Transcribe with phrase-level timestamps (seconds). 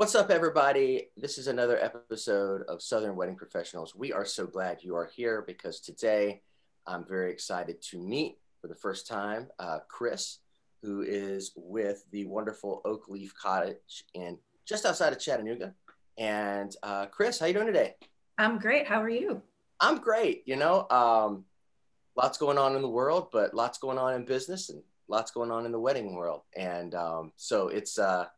[0.00, 1.08] What's up, everybody?
[1.14, 3.94] This is another episode of Southern Wedding Professionals.
[3.94, 6.40] We are so glad you are here because today
[6.86, 10.38] I'm very excited to meet for the first time uh, Chris,
[10.82, 15.74] who is with the wonderful Oak Leaf Cottage in just outside of Chattanooga.
[16.16, 17.96] And uh, Chris, how you doing today?
[18.38, 18.88] I'm great.
[18.88, 19.42] How are you?
[19.80, 20.44] I'm great.
[20.46, 21.44] You know, um,
[22.16, 25.50] lots going on in the world, but lots going on in business and lots going
[25.50, 26.40] on in the wedding world.
[26.56, 28.28] And um, so it's uh,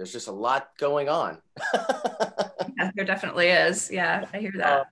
[0.00, 1.36] there's just a lot going on.
[1.74, 3.90] yeah, there definitely is.
[3.92, 4.80] Yeah, I hear that.
[4.80, 4.84] Uh,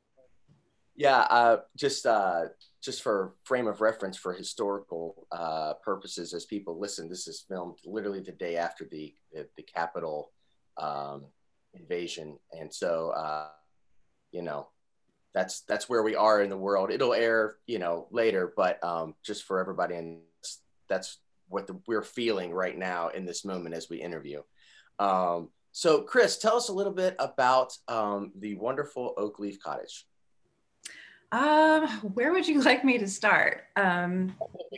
[0.97, 2.43] yeah, uh, just uh,
[2.83, 7.79] just for frame of reference for historical uh, purposes, as people listen, this is filmed
[7.87, 10.31] literally the day after the the, the Capitol
[10.77, 11.25] um,
[11.73, 13.49] invasion, and so uh,
[14.31, 14.69] you know
[15.33, 16.91] that's that's where we are in the world.
[16.91, 20.19] It'll air, you know, later, but um, just for everybody, and
[20.87, 21.17] that's
[21.49, 24.43] what the, we're feeling right now in this moment as we interview.
[24.99, 30.07] Um, so, Chris, tell us a little bit about um, the wonderful Oak Leaf Cottage.
[31.31, 33.65] Um, where would you like me to start?
[33.77, 34.35] Um,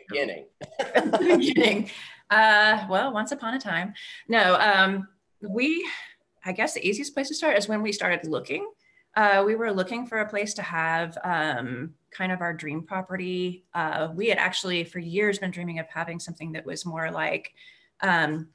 [0.08, 0.46] beginning.
[1.18, 1.90] beginning.
[2.28, 3.94] Uh, well, once upon a time.
[4.28, 5.08] No, um,
[5.40, 5.88] we,
[6.44, 8.68] I guess the easiest place to start is when we started looking.
[9.16, 13.64] Uh, we were looking for a place to have um, kind of our dream property.
[13.74, 17.52] Uh, we had actually for years been dreaming of having something that was more like
[18.02, 18.48] um,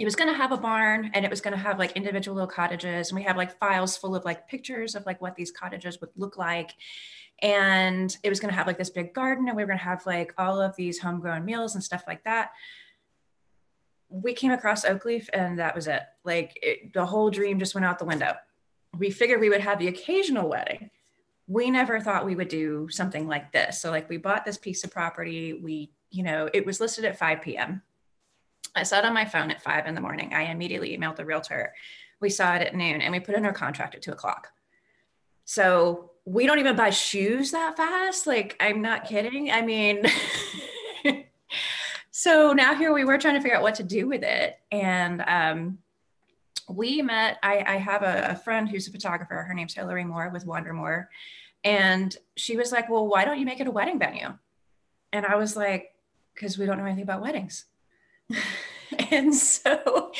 [0.00, 2.34] it was going to have a barn and it was going to have like individual
[2.34, 5.50] little cottages and we have like files full of like pictures of like what these
[5.50, 6.70] cottages would look like.
[7.42, 9.84] And it was going to have like this big garden and we were going to
[9.84, 12.52] have like all of these homegrown meals and stuff like that.
[14.08, 16.00] We came across oakleaf and that was it.
[16.24, 18.36] Like it, the whole dream just went out the window.
[18.96, 20.88] We figured we would have the occasional wedding.
[21.46, 23.82] We never thought we would do something like this.
[23.82, 25.52] So like we bought this piece of property.
[25.52, 27.82] We you know it was listed at 5 p.m
[28.74, 30.32] I saw it on my phone at five in the morning.
[30.32, 31.74] I immediately emailed the realtor.
[32.20, 34.48] We saw it at noon and we put in our contract at two o'clock.
[35.44, 38.26] So we don't even buy shoes that fast.
[38.26, 39.50] Like, I'm not kidding.
[39.50, 40.04] I mean,
[42.10, 44.58] so now here we were trying to figure out what to do with it.
[44.70, 45.78] And um,
[46.68, 49.42] we met, I, I have a, a, friend who's a photographer.
[49.42, 51.06] Her name's Hillary Moore with Wandermore.
[51.64, 54.34] And she was like, Well, why don't you make it a wedding venue?
[55.12, 55.94] And I was like,
[56.34, 57.64] Because we don't know anything about weddings.
[59.10, 60.12] and so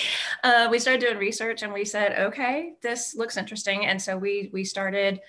[0.44, 3.86] uh, we started doing research and we said, okay, this looks interesting.
[3.86, 5.20] And so we we started,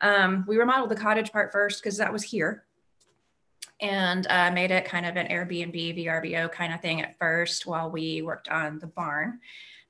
[0.00, 2.64] um, we remodeled the cottage part first because that was here
[3.80, 7.90] and uh, made it kind of an Airbnb, VRBO kind of thing at first while
[7.90, 9.40] we worked on the barn.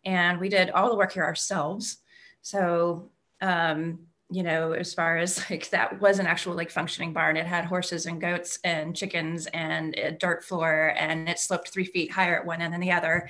[0.04, 1.98] And we did all the work here ourselves.
[2.42, 4.00] So um,
[4.30, 7.36] you know, as far as like that was an actual like functioning barn.
[7.36, 11.84] It had horses and goats and chickens and a dirt floor and it sloped three
[11.84, 13.28] feet higher at one end than the other.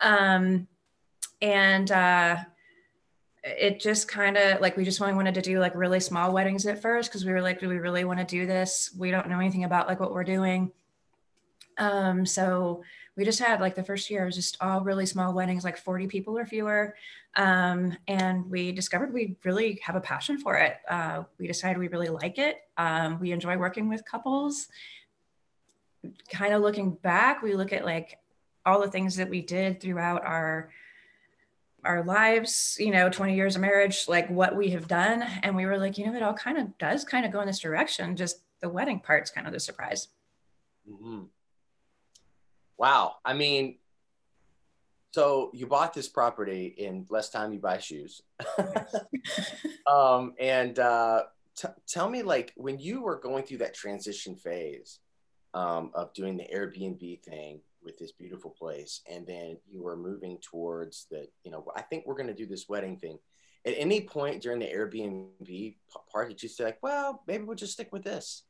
[0.00, 0.68] Um,
[1.40, 2.36] and uh,
[3.44, 6.66] it just kind of like we just only wanted to do like really small weddings
[6.66, 8.94] at first because we were like, do we really want to do this?
[8.96, 10.72] We don't know anything about like what we're doing.
[11.78, 12.82] Um, so
[13.16, 16.06] we just had like the first year was just all really small weddings, like 40
[16.06, 16.94] people or fewer.
[17.34, 20.76] Um, and we discovered we really have a passion for it.
[20.88, 22.58] Uh, we decided we really like it.
[22.76, 24.68] Um, we enjoy working with couples.
[26.30, 28.18] Kind of looking back, we look at like
[28.66, 30.70] all the things that we did throughout our
[31.84, 35.22] our lives, you know, 20 years of marriage, like what we have done.
[35.44, 37.46] And we were like, you know, it all kind of does kind of go in
[37.46, 38.16] this direction.
[38.16, 40.08] Just the wedding part's kind of the surprise.
[40.90, 41.22] Mm-hmm.
[42.78, 43.16] Wow.
[43.24, 43.78] I mean,
[45.12, 48.20] so you bought this property in less time you buy shoes.
[49.90, 51.22] um, and uh,
[51.56, 54.98] t- tell me, like, when you were going through that transition phase
[55.54, 60.38] um, of doing the Airbnb thing with this beautiful place, and then you were moving
[60.42, 63.18] towards the, you know, I think we're going to do this wedding thing.
[63.64, 65.76] At any point during the Airbnb
[66.12, 68.42] part, did you say, like, well, maybe we'll just stick with this?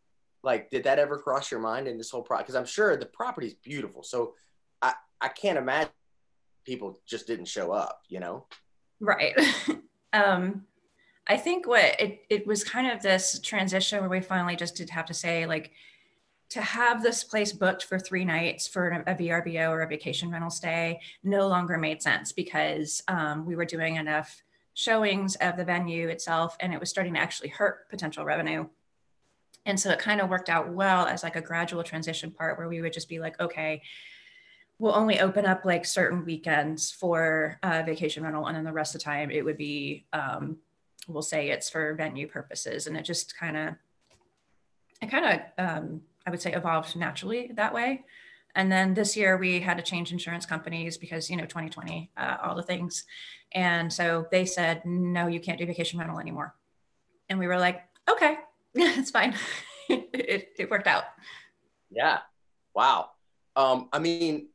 [0.46, 2.47] Like, did that ever cross your mind in this whole project?
[2.47, 4.04] Because I'm sure the property is beautiful.
[4.04, 4.34] So
[4.80, 5.91] I, I can't imagine
[6.65, 8.47] people just didn't show up, you know?
[9.00, 9.34] Right.
[10.12, 10.65] um,
[11.26, 14.88] I think what it, it was kind of this transition where we finally just did
[14.91, 15.72] have to say, like,
[16.50, 20.48] to have this place booked for three nights for a VRBO or a vacation rental
[20.48, 24.44] stay no longer made sense because um, we were doing enough
[24.74, 28.68] showings of the venue itself and it was starting to actually hurt potential revenue.
[29.66, 32.68] And so it kind of worked out well as like a gradual transition part where
[32.68, 33.83] we would just be like, okay,
[34.78, 38.95] we'll only open up like certain weekends for uh, vacation rental and then the rest
[38.95, 40.57] of the time it would be um,
[41.09, 43.74] we'll say it's for venue purposes and it just kind of
[45.01, 48.04] it kind of um, i would say evolved naturally that way
[48.57, 52.39] And then this year we had to change insurance companies because, you know, 2020, uh,
[52.42, 53.04] all the things.
[53.53, 56.54] And so they said, no, you can't do vacation rental anymore.
[57.28, 58.39] And we were like, okay,
[58.98, 59.34] it's fine.
[59.88, 61.04] it, it worked out.
[61.90, 62.18] Yeah.
[62.74, 63.10] Wow.
[63.54, 64.48] Um, I mean,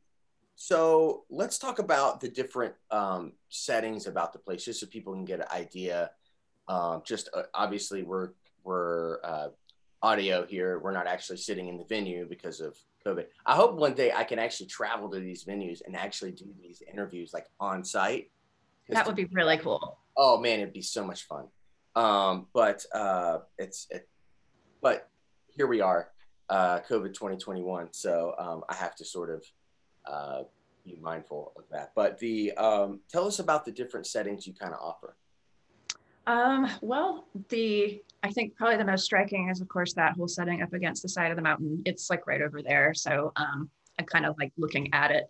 [0.54, 5.24] so let's talk about the different um, settings about the place, just so people can
[5.24, 6.12] get an idea.
[6.68, 8.30] Um, just uh, obviously, we're
[8.62, 9.48] we're uh,
[10.02, 10.78] audio here.
[10.78, 13.26] We're not actually sitting in the venue because of COVID.
[13.44, 16.80] I hope one day I can actually travel to these venues and actually do these
[16.90, 18.30] interviews like on site.
[18.88, 19.98] That would be really cool.
[20.16, 21.48] Oh man, it'd be so much fun.
[21.94, 24.08] Um, but uh, it's it,
[24.82, 25.08] but
[25.48, 26.08] here we are,
[26.50, 27.88] uh, COVID 2021.
[27.92, 29.44] So um, I have to sort of
[30.06, 30.42] uh,
[30.84, 31.92] be mindful of that.
[31.94, 35.16] But the um, tell us about the different settings you kind of offer.
[36.26, 40.62] Um, well, the I think probably the most striking is, of course, that whole setting
[40.62, 41.82] up against the side of the mountain.
[41.84, 43.68] It's like right over there, so um,
[43.98, 45.24] I'm kind of like looking at it.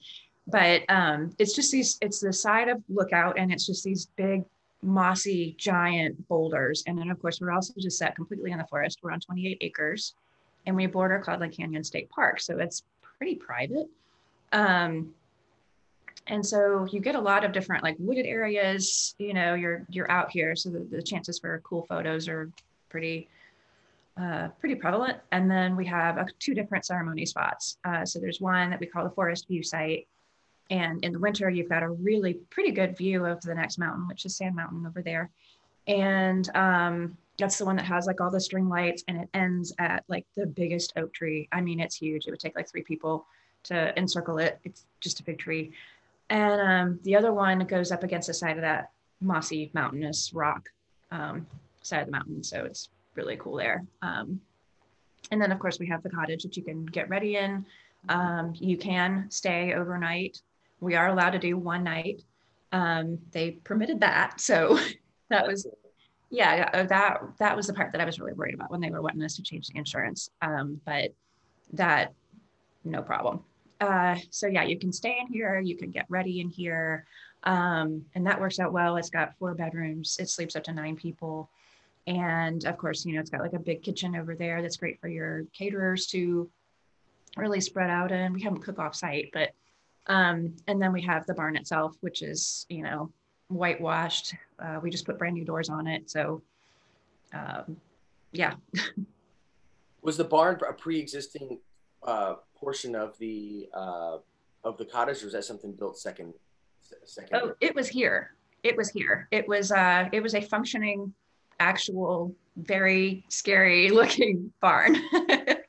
[0.47, 1.99] But um, it's just these.
[2.03, 4.45] It's the side of lookout, and it's just these big,
[4.83, 6.85] mossy, giant boulders.
[6.87, 8.99] And then, of course, we're also just set completely in the forest.
[9.03, 10.15] We're on 28 acres,
[10.67, 12.83] and we border Cloudland Canyon State Park, so it's
[13.19, 13.89] pretty private.
[14.53, 15.15] Um,
[16.27, 20.11] and so you get a lot of different like wooded areas you know you're you're
[20.11, 22.51] out here so the, the chances for cool photos are
[22.89, 23.29] pretty
[24.21, 28.41] uh, pretty prevalent and then we have uh, two different ceremony spots uh, so there's
[28.41, 30.07] one that we call the forest view site
[30.73, 34.09] and in the winter you've got a really pretty good view of the next mountain
[34.09, 35.31] which is sand mountain over there
[35.87, 39.73] and um, that's the one that has like all the string lights and it ends
[39.79, 42.83] at like the biggest oak tree i mean it's huge it would take like three
[42.83, 43.25] people
[43.63, 45.73] to encircle it it's just a big tree
[46.33, 48.91] and um, the other one goes up against the side of that
[49.21, 50.71] mossy mountainous rock
[51.11, 51.47] um,
[51.83, 52.43] side of the mountain.
[52.43, 53.85] So it's really cool there.
[54.01, 54.41] Um,
[55.31, 57.65] and then of course we have the cottage that you can get ready in.
[58.09, 60.41] Um, you can stay overnight.
[60.83, 62.23] We are allowed to do one night.
[62.73, 64.41] Um, they permitted that.
[64.41, 64.79] So
[65.31, 65.67] that was,
[66.31, 68.91] yeah, uh, that, that was the part that I was really worried about when they
[68.91, 70.31] were wanting us to change the insurance.
[70.41, 71.15] Um, but
[71.73, 72.13] that,
[72.85, 73.45] no problem
[73.83, 77.05] uh, so yeah, you can stay in here, you can get ready in here.
[77.43, 78.97] Um, and that works out well.
[78.97, 80.17] It's got four bedrooms.
[80.21, 81.51] It sleeps up to nine people.
[82.07, 85.01] And of course, you know, it's got like a big kitchen over there that's great
[85.01, 86.49] for your caterers to
[87.37, 88.33] really spread out in.
[88.33, 89.51] We haven't cook off site, but
[90.07, 93.11] um, and then we have the barn itself, which is, you know,
[93.49, 94.35] whitewashed.
[94.59, 96.11] Uh, we just put brand new doors on it.
[96.11, 96.43] So
[97.33, 97.77] um,
[98.33, 98.55] yeah.
[100.03, 101.61] Was the barn a pre-existing
[102.03, 104.19] uh, portion of the uh,
[104.65, 106.35] of the cottage, or was that something built second?
[107.05, 107.41] Second.
[107.41, 108.35] Oh, it was here.
[108.65, 109.29] It was here.
[109.31, 111.15] It was uh, it was a functioning,
[111.61, 114.97] actual, very scary looking barn.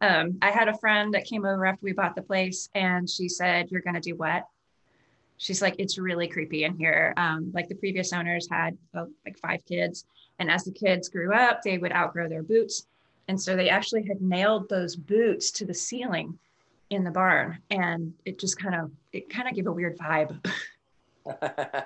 [0.00, 3.28] um, I had a friend that came over after we bought the place, and she
[3.28, 4.46] said, "You're gonna do what?"
[5.38, 9.38] She's like, "It's really creepy in here." Um, like the previous owners had uh, like
[9.38, 10.04] five kids,
[10.38, 12.86] and as the kids grew up, they would outgrow their boots
[13.28, 16.38] and so they actually had nailed those boots to the ceiling
[16.90, 17.58] in the barn.
[17.70, 20.44] And it just kind of, it kind of gave a weird vibe.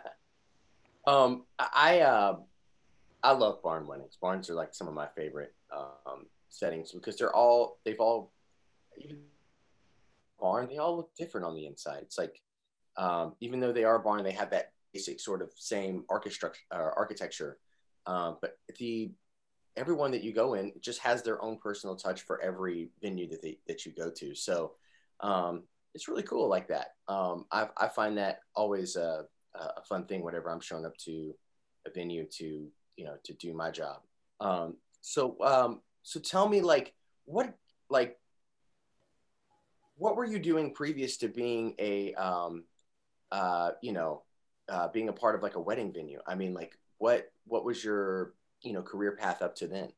[1.06, 2.36] um, I, uh,
[3.22, 4.18] I love barn weddings.
[4.20, 8.32] Barns are like some of my favorite um, settings because they're all, they've all,
[10.40, 12.02] barn, they all look different on the inside.
[12.02, 12.40] It's like,
[12.96, 16.90] um, even though they are barn, they have that basic sort of same architecture, uh,
[16.96, 17.58] architecture.
[18.06, 19.12] Um, but the
[19.76, 23.42] everyone that you go in just has their own personal touch for every venue that
[23.42, 24.34] they, that you go to.
[24.34, 24.72] So
[25.20, 25.62] um,
[25.94, 26.94] it's really cool like that.
[27.08, 31.34] Um, I, I find that always a, a fun thing whenever I'm showing up to
[31.86, 34.00] a venue to you know to do my job.
[34.40, 37.54] Um, so um, so tell me like what
[37.88, 38.18] like
[39.96, 42.64] what were you doing previous to being a um,
[43.30, 44.22] uh, you know
[44.68, 46.20] uh, being a part of like a wedding venue?
[46.26, 49.92] I mean like what what was your you know career path up to then?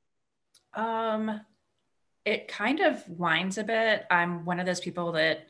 [0.75, 1.41] Um,
[2.25, 4.07] it kind of winds a bit.
[4.11, 5.49] I'm one of those people that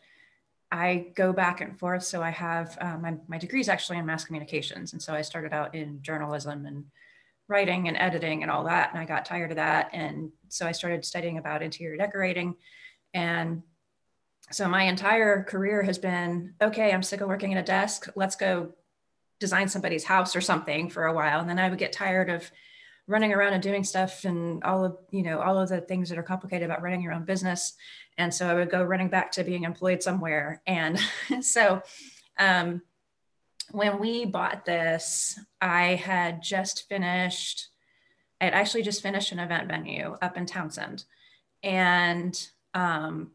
[0.70, 2.02] I go back and forth.
[2.02, 4.94] So I have um, my, my degree is actually in mass communications.
[4.94, 6.84] And so I started out in journalism and
[7.48, 8.90] writing and editing and all that.
[8.90, 9.90] And I got tired of that.
[9.92, 12.56] And so I started studying about interior decorating.
[13.14, 13.62] And
[14.50, 18.08] so my entire career has been okay, I'm sick of working at a desk.
[18.16, 18.72] Let's go
[19.40, 21.40] design somebody's house or something for a while.
[21.40, 22.50] And then I would get tired of
[23.06, 26.18] running around and doing stuff and all of you know all of the things that
[26.18, 27.74] are complicated about running your own business
[28.16, 31.00] and so i would go running back to being employed somewhere and
[31.40, 31.82] so
[32.38, 32.80] um,
[33.70, 37.68] when we bought this i had just finished
[38.40, 41.04] i had actually just finished an event venue up in townsend
[41.62, 43.32] and um,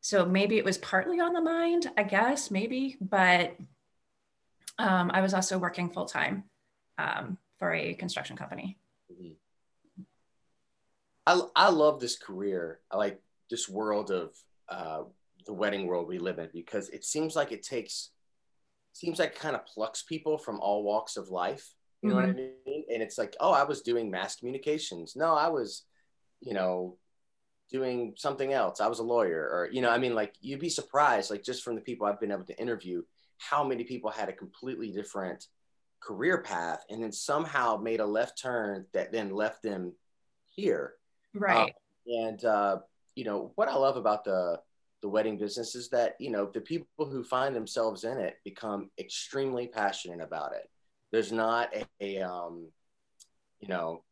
[0.00, 3.56] so maybe it was partly on the mind, I guess, maybe, but
[4.78, 6.44] um, I was also working full time
[6.98, 8.78] um, for a construction company.
[9.12, 10.02] Mm-hmm.
[11.26, 12.78] I, I love this career.
[12.88, 14.30] I like this world of
[14.68, 15.02] uh,
[15.44, 18.10] the wedding world we live in because it seems like it takes,
[18.96, 21.74] seems like kind of plucks people from all walks of life.
[22.02, 22.26] You know mm-hmm.
[22.26, 22.70] what I mm-hmm.
[22.70, 22.84] mean?
[22.92, 25.16] And it's like, oh, I was doing mass communications.
[25.16, 25.84] No, I was,
[26.40, 26.96] you know,
[27.70, 28.80] doing something else.
[28.80, 31.62] I was a lawyer, or you know, I mean, like you'd be surprised, like just
[31.62, 33.02] from the people I've been able to interview,
[33.38, 35.46] how many people had a completely different
[36.00, 39.92] career path and then somehow made a left turn that then left them
[40.54, 40.94] here.
[41.34, 41.64] Right.
[41.64, 41.70] Um,
[42.06, 42.78] and uh,
[43.14, 44.60] you know what I love about the
[45.06, 48.90] the wedding business is that you know the people who find themselves in it become
[48.98, 50.68] extremely passionate about it.
[51.12, 52.66] There's not a, a um,
[53.60, 54.02] you know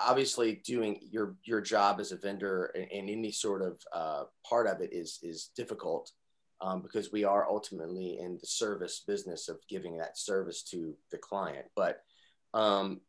[0.00, 4.80] obviously doing your your job as a vendor and, any sort of uh, part of
[4.80, 6.10] it is is difficult
[6.62, 11.18] um, because we are ultimately in the service business of giving that service to the
[11.18, 12.04] client but
[12.54, 13.02] um,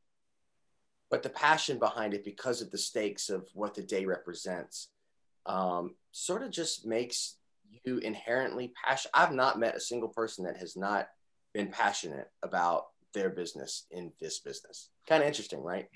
[1.09, 4.89] but the passion behind it because of the stakes of what the day represents
[5.45, 7.37] um, sort of just makes
[7.85, 11.07] you inherently passionate i've not met a single person that has not
[11.53, 15.87] been passionate about their business in this business kind of interesting right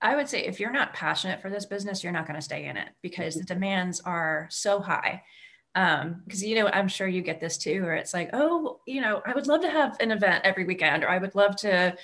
[0.00, 2.66] I would say if you're not passionate for this business, you're not going to stay
[2.66, 5.22] in it because the demands are so high.
[5.74, 9.00] Um, because you know, I'm sure you get this too, where it's like, oh, you
[9.00, 11.96] know, I would love to have an event every weekend, or I would love to,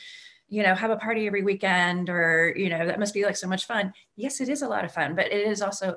[0.49, 3.49] you know, have a party every weekend, or you know, that must be like so
[3.49, 3.93] much fun.
[4.17, 5.97] Yes, it is a lot of fun, but it is also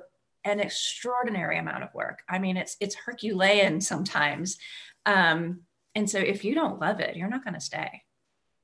[0.49, 2.23] an extraordinary amount of work.
[2.29, 4.57] I mean, it's it's Herculean sometimes.
[5.05, 5.61] Um,
[5.95, 8.03] and so if you don't love it, you're not going to stay.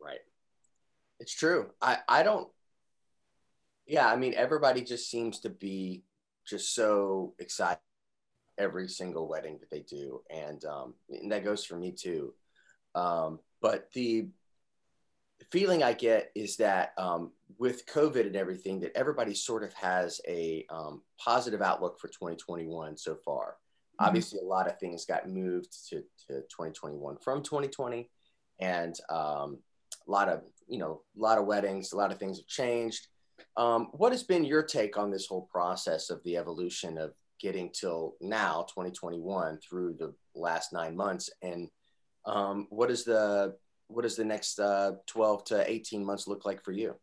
[0.02, 0.20] Right.
[1.20, 1.72] It's true.
[1.82, 2.48] I I don't
[3.86, 6.04] yeah, I mean, everybody just seems to be
[6.48, 7.80] just so excited
[8.58, 12.34] every single wedding that they do, and, um, and that goes for me too.
[12.96, 14.28] Um, but the
[15.54, 20.20] feeling I get is that um, with COVID and everything, that everybody sort of has
[20.28, 23.52] a um, positive outlook for 2021 so far.
[23.52, 24.06] Mm-hmm.
[24.06, 28.10] Obviously, a lot of things got moved to, to 2021 from 2020,
[28.62, 29.60] and um,
[30.08, 33.06] a lot of you know, a lot of weddings, a lot of things have changed.
[33.56, 37.70] Um, what has been your take on this whole process of the evolution of getting
[37.70, 41.70] till now, 2021, through the last nine months, and
[42.26, 43.56] um, what is the
[43.94, 46.96] what does the next uh, 12 to 18 months look like for you?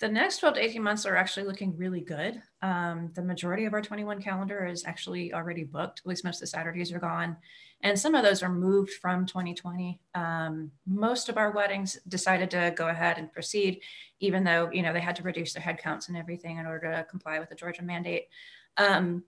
[0.00, 2.40] The next 12 to 18 months are actually looking really good.
[2.62, 6.00] Um, the majority of our 21 calendar is actually already booked.
[6.00, 7.36] At least most of the Saturdays are gone
[7.82, 10.00] and some of those are moved from 2020.
[10.14, 13.80] Um, most of our weddings decided to go ahead and proceed,
[14.20, 17.04] even though you know they had to reduce their headcounts and everything in order to
[17.04, 18.28] comply with the Georgia mandate.
[18.76, 19.24] Um,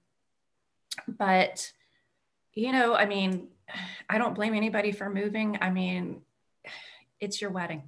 [1.09, 1.73] but
[2.55, 3.49] you know, I mean,
[4.11, 5.57] I don't blame anybody for moving.
[5.61, 6.21] I mean,
[7.23, 7.85] it's your wedding.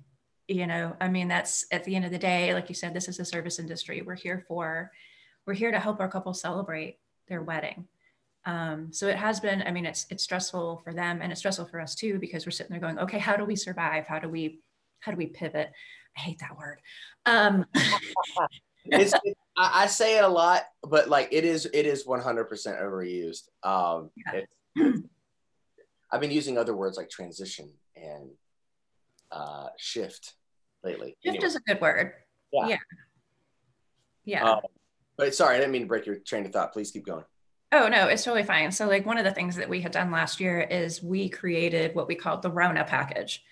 [0.46, 3.08] You know, I mean, that's at the end of the day, like you said, this
[3.08, 4.02] is a service industry.
[4.02, 4.92] We're here for,
[5.46, 6.98] we're here to help our couple celebrate
[7.28, 7.88] their wedding.
[8.46, 11.66] Um, so it has been, I mean, it's it's stressful for them and it's stressful
[11.66, 14.06] for us too, because we're sitting there going, okay, how do we survive?
[14.06, 14.60] How do we,
[15.00, 15.72] how do we pivot?
[16.16, 16.78] I hate that word.
[17.26, 17.64] Um,
[18.84, 22.48] it's, it, I, say it a lot, but like it is, it is 100%
[22.82, 23.48] overused.
[23.62, 24.90] Um, yeah.
[26.12, 28.30] I've been using other words like transition and
[29.34, 30.34] uh, shift
[30.82, 31.16] lately.
[31.24, 31.46] Shift anyway.
[31.46, 32.12] is a good word.
[32.52, 32.66] Yeah.
[32.68, 32.78] Yeah.
[34.24, 34.50] yeah.
[34.50, 34.60] Um,
[35.16, 36.72] but sorry, I didn't mean to break your train of thought.
[36.72, 37.24] Please keep going.
[37.72, 38.70] Oh, no, it's totally fine.
[38.70, 41.94] So, like, one of the things that we had done last year is we created
[41.94, 43.42] what we called the Rona package.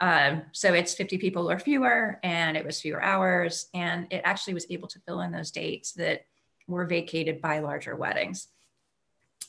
[0.00, 4.54] Um, so, it's 50 people or fewer, and it was fewer hours, and it actually
[4.54, 6.22] was able to fill in those dates that
[6.66, 8.48] were vacated by larger weddings.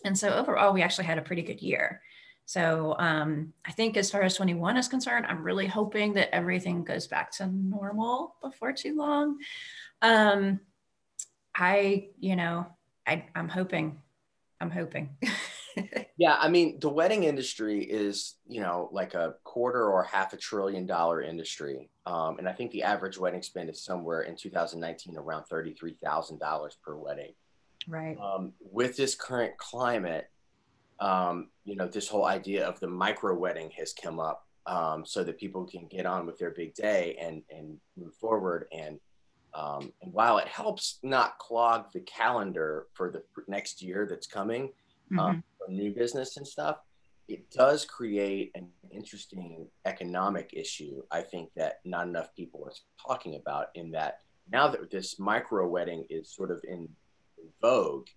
[0.03, 2.01] And so, overall, we actually had a pretty good year.
[2.49, 6.83] So, um, I think as far as 21 is concerned, I'm really hoping that everything
[6.83, 9.37] goes back to normal before too long.
[10.01, 10.59] Um,
[11.53, 12.65] I, you know,
[13.05, 13.99] I, I'm hoping
[14.59, 15.15] I'm hoping.
[16.17, 20.37] yeah, I mean, the wedding industry is, you know, like a quarter or half a
[20.37, 21.91] trillion dollar industry.
[22.07, 26.95] Um, and I think the average wedding spend is somewhere in 2019 around $33,000 per
[26.95, 27.33] wedding.
[27.87, 28.17] Right.
[28.19, 30.31] Um, with this current climate,
[31.01, 35.23] um, you know, this whole idea of the micro wedding has come up um, so
[35.23, 38.99] that people can get on with their big day and, and move forward and
[39.53, 44.71] um, and while it helps not clog the calendar for the next year that's coming
[45.17, 45.39] um, mm-hmm.
[45.57, 46.77] for new business and stuff,
[47.27, 51.01] it does create an interesting economic issue.
[51.11, 52.73] I think that not enough people are
[53.07, 53.67] talking about.
[53.75, 54.19] In that
[54.51, 56.89] now that this micro wedding is sort of in
[57.61, 58.07] vogue,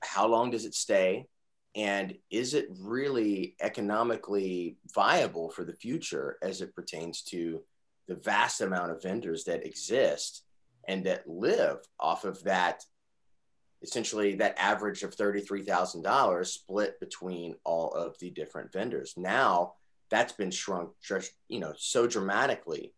[0.00, 1.26] how long does it stay?
[1.76, 7.62] And is it really economically viable for the future as it pertains to
[8.08, 10.42] the vast amount of vendors that exist
[10.88, 12.82] and that live off of that
[13.82, 19.12] essentially that average of $33,000 split between all of the different vendors.
[19.18, 19.74] Now
[20.10, 20.90] that's been shrunk
[21.48, 22.94] you know, so dramatically.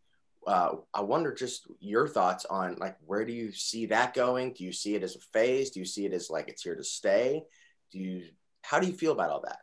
[0.47, 4.53] Uh, I wonder just your thoughts on like, where do you see that going?
[4.53, 5.71] Do you see it as a phase?
[5.71, 7.43] Do you see it as like it's here to stay?
[7.91, 8.25] Do you,
[8.69, 9.61] how do you feel about all that?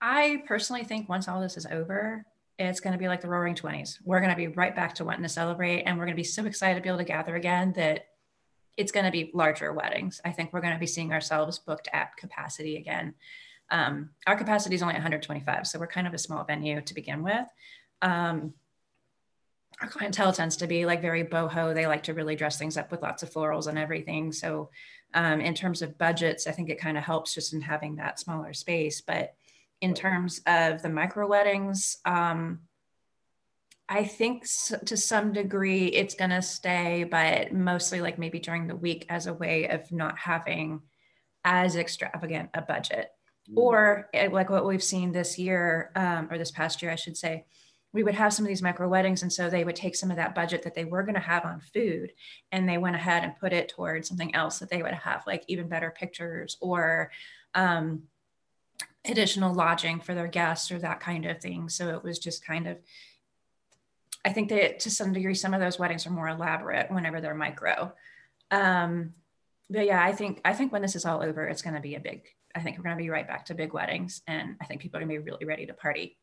[0.00, 2.24] I personally think once all this is over,
[2.58, 3.98] it's going to be like the roaring 20s.
[4.04, 6.24] We're going to be right back to wanting to celebrate and we're going to be
[6.24, 8.06] so excited to be able to gather again that
[8.76, 10.20] it's going to be larger weddings.
[10.24, 13.14] I think we're going to be seeing ourselves booked at capacity again.
[13.70, 17.22] Um, our capacity is only 125, so we're kind of a small venue to begin
[17.22, 17.46] with.
[18.02, 18.54] Um,
[19.80, 21.74] our clientele tends to be like very boho.
[21.74, 24.32] They like to really dress things up with lots of florals and everything.
[24.32, 24.70] So,
[25.14, 28.18] um, in terms of budgets, I think it kind of helps just in having that
[28.18, 29.00] smaller space.
[29.00, 29.34] But
[29.80, 32.60] in terms of the micro weddings, um,
[33.88, 34.46] I think
[34.86, 39.26] to some degree it's going to stay, but mostly like maybe during the week as
[39.26, 40.80] a way of not having
[41.44, 43.10] as extravagant a budget.
[43.50, 43.56] Mm.
[43.56, 47.16] Or eh, like what we've seen this year, um, or this past year, I should
[47.16, 47.44] say,
[47.92, 49.22] we would have some of these micro weddings.
[49.22, 51.44] And so they would take some of that budget that they were going to have
[51.44, 52.12] on food
[52.50, 55.44] and they went ahead and put it towards something else that they would have, like
[55.46, 57.10] even better pictures or
[57.54, 58.04] um,
[59.04, 61.68] additional lodging for their guests or that kind of thing.
[61.68, 62.78] So it was just kind of,
[64.24, 67.34] I think that to some degree, some of those weddings are more elaborate whenever they're
[67.34, 67.92] micro.
[68.50, 69.14] Um,
[69.68, 71.94] but yeah, I think I think when this is all over, it's going to be
[71.94, 72.22] a big.
[72.54, 74.98] I think we're going to be right back to big weddings, and I think people
[74.98, 76.18] are going to be really ready to party.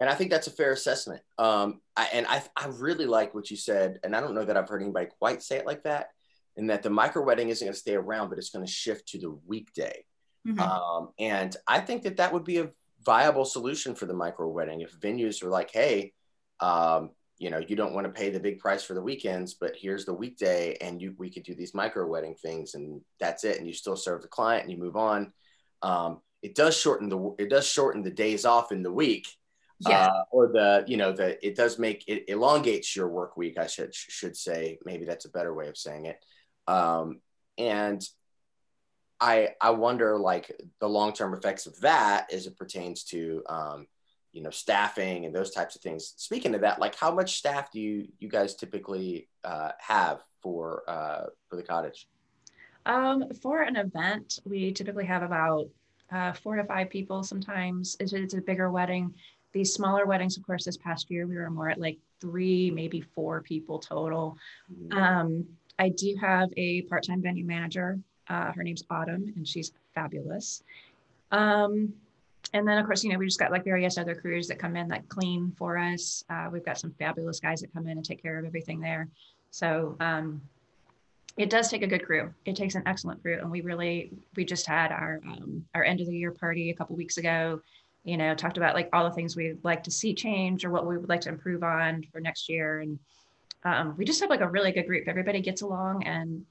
[0.00, 1.20] And I think that's a fair assessment.
[1.38, 4.56] Um, I, and I, I really like what you said, and I don't know that
[4.56, 6.08] I've heard anybody quite say it like that.
[6.56, 9.08] In that the micro wedding isn't going to stay around, but it's going to shift
[9.08, 10.04] to the weekday.
[10.46, 10.60] Mm-hmm.
[10.60, 12.70] Um, and I think that that would be a
[13.04, 16.12] viable solution for the micro wedding if venues are like, hey,
[16.60, 19.74] um, you know, you don't want to pay the big price for the weekends, but
[19.74, 23.58] here's the weekday, and you we could do these micro wedding things, and that's it,
[23.58, 25.32] and you still serve the client, and you move on.
[25.80, 29.26] Um, it does shorten the it does shorten the days off in the week,
[29.88, 30.06] yeah.
[30.06, 33.58] Uh, or the you know the it does make it elongates your work week.
[33.58, 36.22] I should should say maybe that's a better way of saying it.
[36.66, 37.20] Um,
[37.56, 38.02] and
[39.20, 43.86] I I wonder like the long term effects of that as it pertains to um,
[44.32, 46.14] you know staffing and those types of things.
[46.16, 50.82] Speaking of that, like how much staff do you you guys typically uh, have for
[50.88, 52.06] uh, for the cottage?
[52.86, 55.68] Um, for an event, we typically have about
[56.10, 57.22] uh, four to five people.
[57.22, 59.14] Sometimes it's, it's a bigger wedding.
[59.52, 63.00] These smaller weddings, of course, this past year we were more at like three, maybe
[63.00, 64.36] four people total.
[64.72, 64.98] Mm-hmm.
[64.98, 65.46] Um,
[65.78, 67.98] I do have a part-time venue manager
[68.30, 70.62] uh, her name's Autumn, and she's fabulous.
[71.32, 71.92] Um,
[72.54, 74.76] and then, of course, you know, we just got like various other crews that come
[74.76, 76.24] in that clean for us.
[76.30, 79.08] Uh, we've got some fabulous guys that come in and take care of everything there.
[79.50, 80.40] So um,
[81.36, 82.32] it does take a good crew.
[82.44, 86.00] It takes an excellent crew, and we really we just had our um, our end
[86.00, 87.60] of the year party a couple weeks ago.
[88.04, 90.86] You know, talked about like all the things we'd like to see change or what
[90.86, 92.98] we would like to improve on for next year, and
[93.64, 95.06] um, we just have like a really good group.
[95.06, 96.44] Everybody gets along, and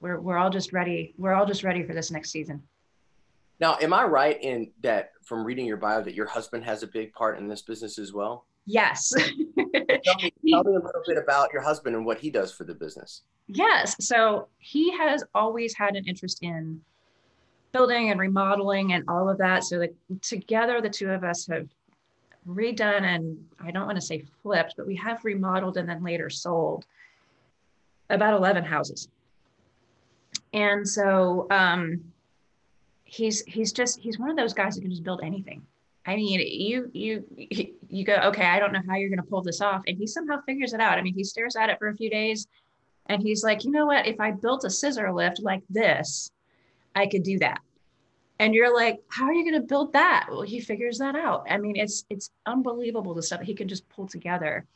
[0.00, 1.14] we're we're all just ready.
[1.16, 2.62] We're all just ready for this next season.
[3.58, 6.86] Now, am I right in that from reading your bio that your husband has a
[6.86, 8.44] big part in this business as well?
[8.66, 9.12] Yes.
[9.16, 9.26] tell,
[9.64, 12.74] me, tell me a little bit about your husband and what he does for the
[12.74, 13.22] business.
[13.46, 13.96] Yes.
[14.04, 16.80] So he has always had an interest in
[17.76, 19.64] building and remodeling and all of that.
[19.64, 21.68] So that together, the two of us have
[22.48, 26.30] redone and I don't want to say flipped, but we have remodeled and then later
[26.30, 26.86] sold
[28.08, 29.08] about 11 houses
[30.52, 32.02] and so um,
[33.04, 35.62] he's he's just he's one of those guys who can just build anything.
[36.06, 37.24] I mean, you you
[37.88, 40.06] you go, okay, I don't know how you're going to pull this off, and he
[40.06, 40.98] somehow figures it out.
[40.98, 42.46] I mean, he stares at it for a few days,
[43.06, 44.06] and he's like, you know what?
[44.06, 46.30] If I built a scissor lift like this,
[46.94, 47.60] I could do that.
[48.38, 50.26] And you're like, how are you going to build that?
[50.30, 51.46] Well, he figures that out.
[51.48, 54.66] I mean, it's it's unbelievable the stuff he can just pull together.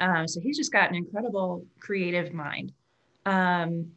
[0.00, 2.72] Um, so he's just got an incredible creative mind.
[3.24, 3.92] Um,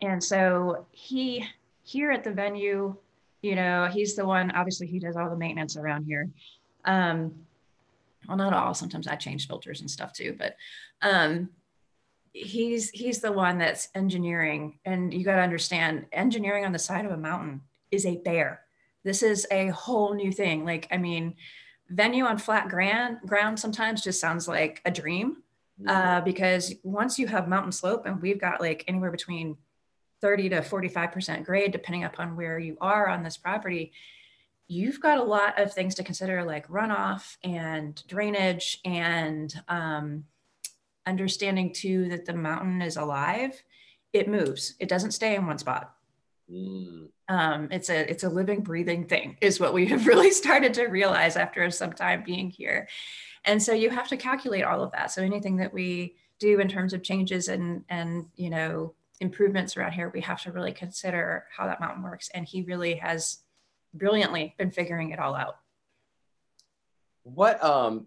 [0.00, 1.44] and so he
[1.82, 2.94] here at the venue,
[3.42, 6.30] you know, he's the one, obviously he does all the maintenance around here.
[6.84, 7.34] Um,
[8.28, 10.54] well, not all, sometimes I change filters and stuff too, but
[11.02, 11.50] um,
[12.32, 17.04] he's he's the one that's engineering and you got to understand engineering on the side
[17.04, 17.60] of a mountain
[17.92, 18.62] is a bear
[19.04, 21.34] this is a whole new thing like i mean
[21.90, 25.36] venue on flat ground ground sometimes just sounds like a dream
[25.88, 29.56] uh, because once you have mountain slope and we've got like anywhere between
[30.20, 33.92] 30 to 45% grade, depending upon where you are on this property,
[34.68, 40.24] you've got a lot of things to consider like runoff and drainage and um,
[41.06, 43.62] understanding too that the mountain is alive.
[44.12, 44.74] It moves.
[44.78, 45.92] It doesn't stay in one spot.
[46.50, 47.08] Mm.
[47.28, 50.86] Um, it's a it's a living, breathing thing, is what we have really started to
[50.86, 52.88] realize after some time being here.
[53.44, 55.10] And so you have to calculate all of that.
[55.10, 59.92] So anything that we do in terms of changes and and you know improvements around
[59.92, 62.28] here, we have to really consider how that mountain works.
[62.34, 63.38] And he really has
[63.94, 65.56] brilliantly been figuring it all out.
[67.22, 68.06] What um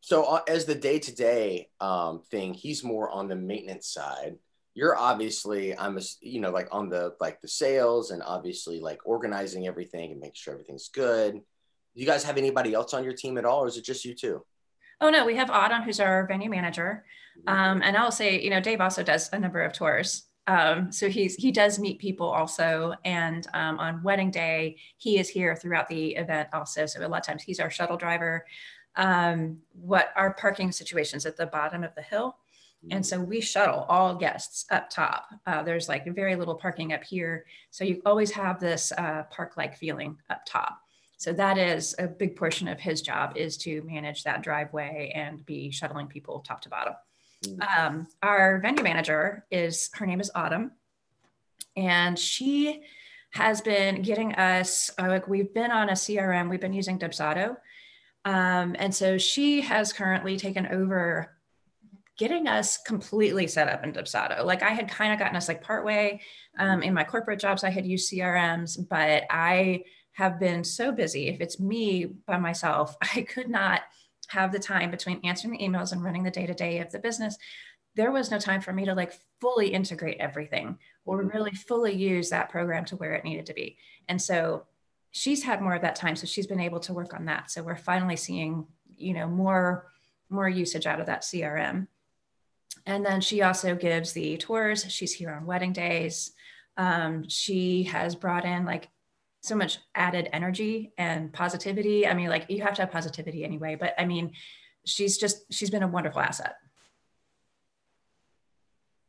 [0.00, 4.38] so uh, as the day to day um thing, he's more on the maintenance side.
[4.74, 9.00] You're obviously I'm a, you know like on the like the sales and obviously like
[9.04, 11.34] organizing everything and making sure everything's good.
[11.34, 14.04] Do you guys have anybody else on your team at all, or is it just
[14.04, 14.44] you two?
[15.00, 17.04] Oh no, we have Autumn, who's our venue manager,
[17.38, 17.48] mm-hmm.
[17.48, 20.24] um, and I'll say, you know, Dave also does a number of tours.
[20.48, 25.28] Um, so he's he does meet people also, and um, on wedding day he is
[25.28, 26.86] here throughout the event also.
[26.86, 28.46] So a lot of times he's our shuttle driver.
[28.96, 32.36] Um, what our parking situations at the bottom of the hill,
[32.90, 35.28] and so we shuttle all guests up top.
[35.46, 39.76] Uh, there's like very little parking up here, so you always have this uh, park-like
[39.76, 40.80] feeling up top.
[41.16, 45.44] So that is a big portion of his job is to manage that driveway and
[45.44, 46.94] be shuttling people top to bottom.
[47.44, 47.78] Mm.
[47.78, 50.70] Um, our venue manager is her name is Autumn,
[51.76, 52.82] and she
[53.30, 56.48] has been getting us uh, like we've been on a CRM.
[56.48, 57.56] We've been using Dubsado,
[58.24, 61.37] um, and so she has currently taken over
[62.18, 64.44] getting us completely set up in Dubsado.
[64.44, 66.20] Like I had kind of gotten us like partway
[66.58, 67.64] um, in my corporate jobs.
[67.64, 71.28] I had used CRMs, but I have been so busy.
[71.28, 73.82] If it's me by myself, I could not
[74.28, 76.98] have the time between answering the emails and running the day to day of the
[76.98, 77.38] business,
[77.94, 81.36] there was no time for me to like fully integrate everything or mm-hmm.
[81.36, 83.78] really fully use that program to where it needed to be.
[84.08, 84.66] And so
[85.12, 86.16] she's had more of that time.
[86.16, 87.50] So she's been able to work on that.
[87.50, 89.86] So we're finally seeing, you know, more,
[90.28, 91.86] more usage out of that CRM.
[92.88, 94.86] And then she also gives the tours.
[94.88, 96.32] She's here on wedding days.
[96.78, 98.88] Um, she has brought in like
[99.42, 102.06] so much added energy and positivity.
[102.06, 104.32] I mean, like you have to have positivity anyway, but I mean,
[104.86, 106.54] she's just she's been a wonderful asset.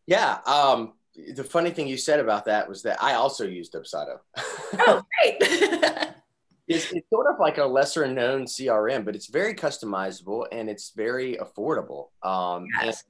[0.08, 0.40] Yeah.
[0.46, 0.96] Um,
[1.34, 4.18] the funny thing you said about that was that I also used Dubsado.
[4.78, 5.38] Oh, great.
[6.68, 10.92] it's, it's sort of like a lesser known CRM, but it's very customizable and it's
[10.92, 12.08] very affordable.
[12.24, 13.06] Um, yes.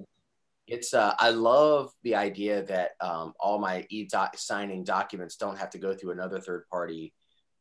[0.70, 5.72] It's uh, I love the idea that um, all my e signing documents don't have
[5.72, 7.14] to go through another third party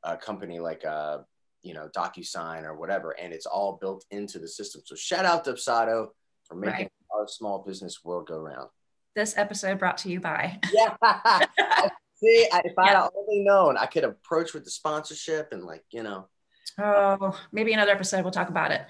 [0.05, 1.18] uh, company like uh,
[1.62, 4.83] you know DocuSign or whatever, and it's all built into the system.
[4.85, 6.09] So shout out to Dubsado
[6.44, 6.92] for making right.
[7.14, 8.68] our small business world go round.
[9.16, 10.61] This episode brought to you by.
[10.73, 10.94] yeah.
[12.21, 16.03] See, if I had only known, I could approach with the sponsorship and like you
[16.03, 16.29] know.
[16.79, 18.83] Oh, maybe another episode we'll talk about it.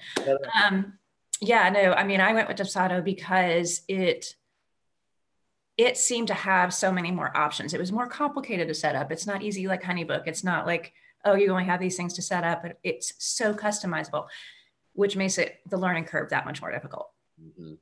[0.61, 0.98] Um,
[1.41, 4.35] yeah, no, I mean, I went with Dubsado because it
[5.77, 7.73] it seemed to have so many more options.
[7.73, 9.13] It was more complicated to set up.
[9.13, 10.23] It's not easy like HoneyBook.
[10.25, 10.91] It's not like,
[11.23, 12.63] oh, you only have these things to set up.
[12.63, 14.27] But it's so customizable,
[14.91, 17.09] which makes it the learning curve that much more difficult.
[17.41, 17.75] Mm-hmm.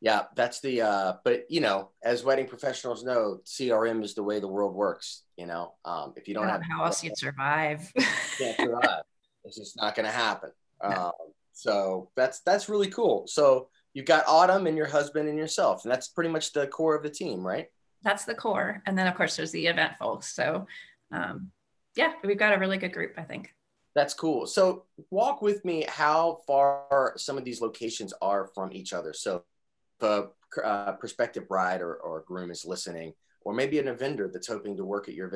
[0.00, 0.82] Yeah, that's the.
[0.82, 5.22] Uh, but you know, as wedding professionals know, CRM is the way the world works.
[5.36, 7.92] You know, um, if you don't have how else you'd survive,
[8.38, 9.02] can't survive.
[9.44, 10.50] it's just not going to happen.
[10.82, 10.88] No.
[10.88, 11.12] Um,
[11.54, 13.26] so that's that's really cool.
[13.26, 16.94] So you've got Autumn and your husband and yourself, and that's pretty much the core
[16.94, 17.68] of the team, right?
[18.02, 20.34] That's the core, and then of course there's the event folks.
[20.34, 20.66] So
[21.10, 21.50] um,
[21.96, 23.54] yeah, we've got a really good group, I think.
[23.94, 24.46] That's cool.
[24.46, 29.12] So walk with me how far some of these locations are from each other.
[29.12, 29.44] So
[30.00, 30.28] if a
[30.64, 33.14] uh, prospective bride or, or groom is listening,
[33.44, 35.30] or maybe an a vendor that's hoping to work at your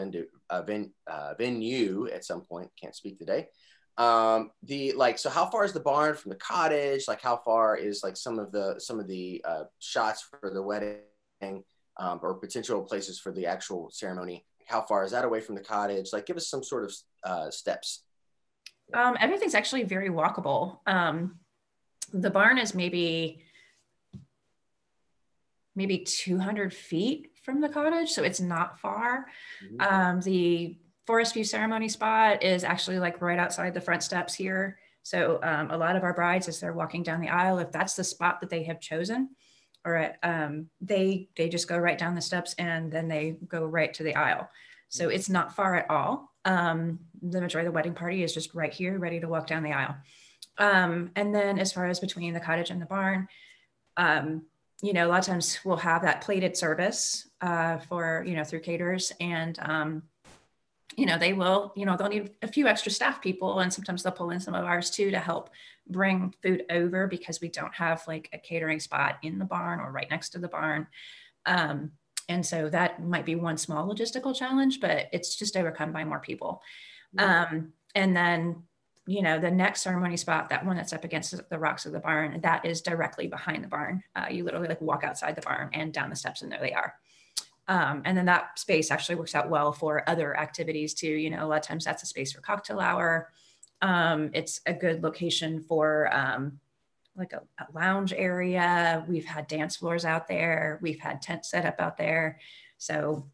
[0.50, 3.46] uh, ven, uh, venue at some point, can't speak today,
[3.98, 7.06] um the like so how far is the barn from the cottage?
[7.08, 10.62] Like how far is like some of the some of the uh, shots for the
[10.62, 11.64] wedding
[11.98, 14.46] um, or potential places for the actual ceremony?
[14.66, 16.10] How far is that away from the cottage?
[16.12, 18.04] Like give us some sort of uh, steps.
[18.94, 20.78] Um, everything's actually very walkable.
[20.86, 21.38] Um,
[22.12, 23.42] the barn is maybe
[25.74, 29.26] maybe 200 feet from the cottage so it's not far.
[29.64, 29.80] Mm-hmm.
[29.80, 30.76] um, the
[31.08, 34.78] Forest View ceremony spot is actually like right outside the front steps here.
[35.04, 37.94] So um, a lot of our brides, as they're walking down the aisle, if that's
[37.94, 39.30] the spot that they have chosen,
[39.86, 43.94] or um, they they just go right down the steps and then they go right
[43.94, 44.50] to the aisle.
[44.90, 46.30] So it's not far at all.
[46.44, 49.62] Um, the majority of the wedding party is just right here, ready to walk down
[49.62, 49.96] the aisle.
[50.58, 53.28] Um, and then as far as between the cottage and the barn,
[53.96, 54.42] um,
[54.82, 58.44] you know, a lot of times we'll have that plated service uh, for, you know,
[58.44, 60.02] through caterers and, um,
[60.96, 64.02] you know, they will, you know, they'll need a few extra staff people and sometimes
[64.02, 65.50] they'll pull in some of ours too to help
[65.88, 69.92] bring food over because we don't have like a catering spot in the barn or
[69.92, 70.86] right next to the barn.
[71.46, 71.92] Um,
[72.28, 76.20] and so that might be one small logistical challenge, but it's just overcome by more
[76.20, 76.62] people.
[77.16, 78.64] Um, and then,
[79.06, 82.00] you know, the next ceremony spot, that one that's up against the rocks of the
[82.00, 84.02] barn, that is directly behind the barn.
[84.14, 86.74] Uh, you literally like walk outside the barn and down the steps, and there they
[86.74, 86.94] are.
[87.68, 91.08] Um, and then that space actually works out well for other activities too.
[91.08, 93.30] You know, a lot of times that's a space for cocktail hour.
[93.82, 96.58] Um, it's a good location for um,
[97.14, 99.04] like a, a, lounge area.
[99.06, 100.78] We've had dance floors out there.
[100.82, 102.40] We've had tents set up out there.
[102.78, 103.28] So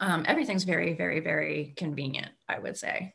[0.00, 3.14] um, everything's very, very, very convenient, I would say.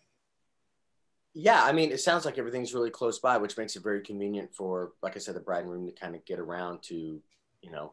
[1.33, 4.53] Yeah, I mean, it sounds like everything's really close by, which makes it very convenient
[4.53, 7.21] for, like I said, the bride and groom to kind of get around to,
[7.61, 7.91] you know,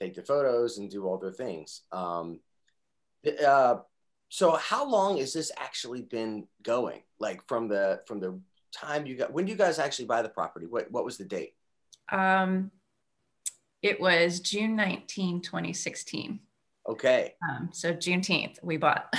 [0.00, 1.82] take the photos and do all their things.
[1.92, 2.40] Um,
[3.44, 3.76] uh,
[4.28, 7.02] so, how long has this actually been going?
[7.18, 8.40] Like from the from the
[8.72, 10.66] time you got when do you guys actually buy the property?
[10.66, 11.54] What what was the date?
[12.10, 12.70] Um,
[13.82, 16.40] it was June 19, 2016.
[16.88, 17.34] Okay.
[17.48, 19.14] Um, so Juneteenth we bought.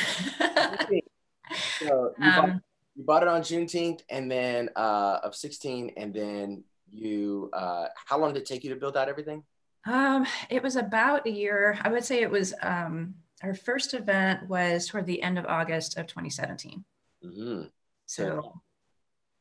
[1.80, 2.62] so you, um, bought,
[2.96, 8.18] you bought it on Juneteenth and then uh, of 16 and then you uh, how
[8.18, 9.44] long did it take you to build out everything?
[9.86, 11.78] Um, it was about a year.
[11.82, 15.98] I would say it was um, our first event was toward the end of August
[15.98, 16.84] of 2017.
[17.24, 17.64] Mm-hmm.
[18.06, 18.62] So,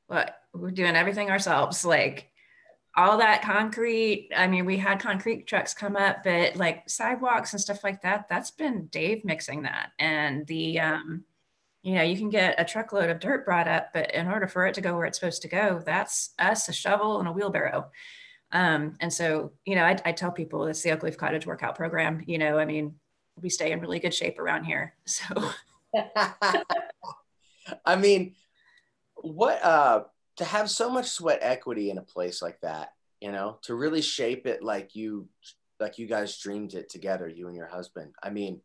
[0.09, 1.85] but we're doing everything ourselves.
[1.85, 2.31] Like
[2.97, 4.31] all that concrete.
[4.37, 8.29] I mean, we had concrete trucks come up, but like sidewalks and stuff like that,
[8.29, 9.91] that's been Dave mixing that.
[9.99, 11.25] And the, um,
[11.83, 14.67] you know, you can get a truckload of dirt brought up, but in order for
[14.67, 17.91] it to go where it's supposed to go, that's us, a shovel and a wheelbarrow.
[18.55, 21.75] Um, and so, you know, I, I tell people it's the Oak Leaf Cottage workout
[21.75, 22.23] program.
[22.27, 22.95] You know, I mean,
[23.43, 24.95] we stay in really good shape around here.
[25.07, 25.51] So,
[27.85, 28.35] I mean,
[29.15, 30.05] what, uh,
[30.37, 32.91] to have so much sweat equity in a place like that,
[33.21, 35.29] you know, to really shape it like you,
[35.81, 38.13] like you guys dreamed it together, you and your husband.
[38.23, 38.61] I mean,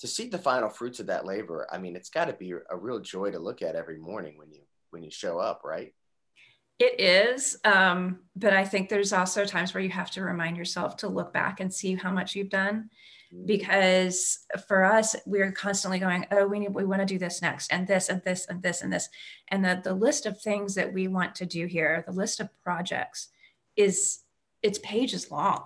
[0.00, 2.76] to see the final fruits of that labor, I mean, it's got to be a
[2.76, 5.92] real joy to look at every morning when you when you show up, right?
[6.86, 10.98] It is, um, but I think there's also times where you have to remind yourself
[10.98, 12.90] to look back and see how much you've done
[13.46, 17.72] because for us we're constantly going oh we need we want to do this next
[17.72, 19.08] and this and this and this and this.
[19.48, 22.50] And the, the list of things that we want to do here the list of
[22.62, 23.28] projects
[23.76, 24.20] is
[24.62, 25.64] it's pages long.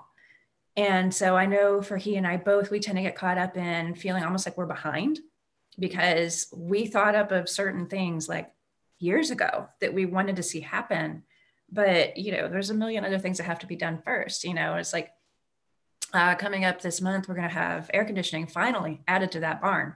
[0.76, 3.56] And so i know for he and i both we tend to get caught up
[3.56, 5.18] in feeling almost like we're behind
[5.80, 8.52] because we thought up of certain things like
[8.98, 11.22] years ago that we wanted to see happen
[11.70, 14.54] but you know there's a million other things that have to be done first you
[14.54, 15.12] know it's like
[16.12, 19.60] uh, coming up this month, we're going to have air conditioning finally added to that
[19.60, 19.94] barn.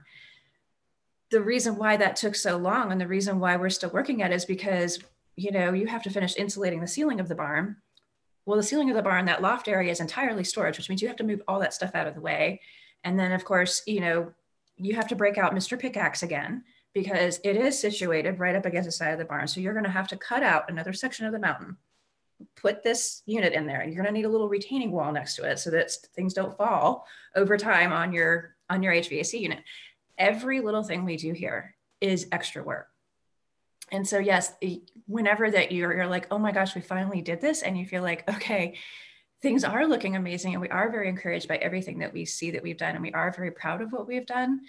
[1.31, 4.31] The reason why that took so long and the reason why we're still working at
[4.31, 4.99] it is because,
[5.35, 7.77] you know, you have to finish insulating the ceiling of the barn.
[8.45, 11.07] Well, the ceiling of the barn, that loft area is entirely storage, which means you
[11.07, 12.61] have to move all that stuff out of the way.
[13.03, 14.31] And then, of course, you know,
[14.77, 15.79] you have to break out Mr.
[15.79, 16.63] Pickaxe again
[16.93, 19.47] because it is situated right up against the side of the barn.
[19.47, 21.77] So you're going to have to cut out another section of the mountain
[22.55, 23.81] put this unit in there.
[23.81, 26.33] And you're going to need a little retaining wall next to it so that things
[26.33, 29.59] don't fall over time on your on your HVAC unit.
[30.17, 32.87] Every little thing we do here is extra work.
[33.91, 34.53] And so yes,
[35.05, 38.01] whenever that you're, you're like, oh my gosh, we finally did this, and you feel
[38.01, 38.75] like, okay,
[39.41, 42.63] things are looking amazing, and we are very encouraged by everything that we see that
[42.63, 44.61] we've done, and we are very proud of what we've done.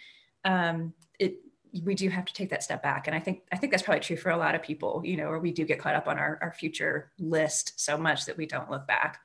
[0.45, 1.37] Um, it
[1.83, 3.07] we do have to take that step back.
[3.07, 5.27] And i think i think that's probably true for a lot of people you know
[5.27, 8.47] or we do get caught up on our, our future list so much that we
[8.47, 9.21] don't look back.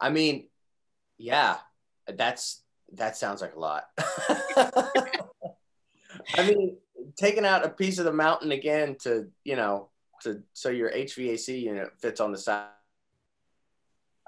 [0.00, 0.48] I mean
[1.18, 1.58] yeah
[2.08, 3.84] that's that sounds like a lot.
[6.36, 6.76] I mean
[7.16, 9.88] taking out a piece of the mountain again to you know
[10.22, 12.68] to so your hvac unit fits on the side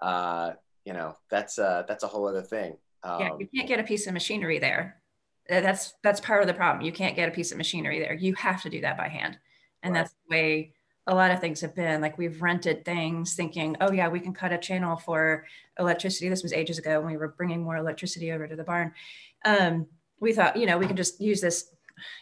[0.02, 0.52] uh
[0.84, 2.76] you know that's uh that's a whole other thing.
[3.02, 5.00] Um, yeah you can't get a piece of machinery there
[5.48, 6.84] that's that's part of the problem.
[6.84, 8.14] You can't get a piece of machinery there.
[8.14, 9.38] You have to do that by hand.
[9.82, 10.00] And right.
[10.00, 10.74] that's the way
[11.06, 12.00] a lot of things have been.
[12.00, 15.46] Like we've rented things thinking oh yeah we can cut a channel for
[15.78, 16.28] electricity.
[16.28, 18.92] This was ages ago when we were bringing more electricity over to the barn.
[19.44, 19.86] Um,
[20.20, 21.70] we thought you know we can just use this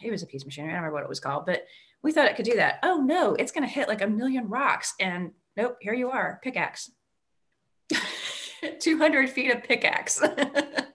[0.01, 1.65] it was a piece of machinery i don't remember what it was called but
[2.03, 2.79] we thought it could do that.
[2.83, 6.39] Oh no it's going to hit like a million rocks and nope here you are
[6.43, 6.91] pickaxe.
[8.79, 10.19] 200 feet of pickaxe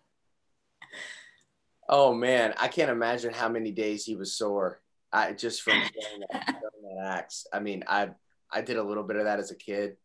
[1.94, 4.80] Oh man, I can't imagine how many days he was sore.
[5.12, 7.46] I just from throwing that, that axe.
[7.52, 8.08] I mean, I
[8.50, 9.98] I did a little bit of that as a kid,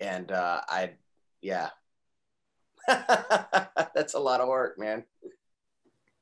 [0.00, 0.92] and uh, I,
[1.42, 1.70] yeah.
[2.86, 5.02] That's a lot of work, man.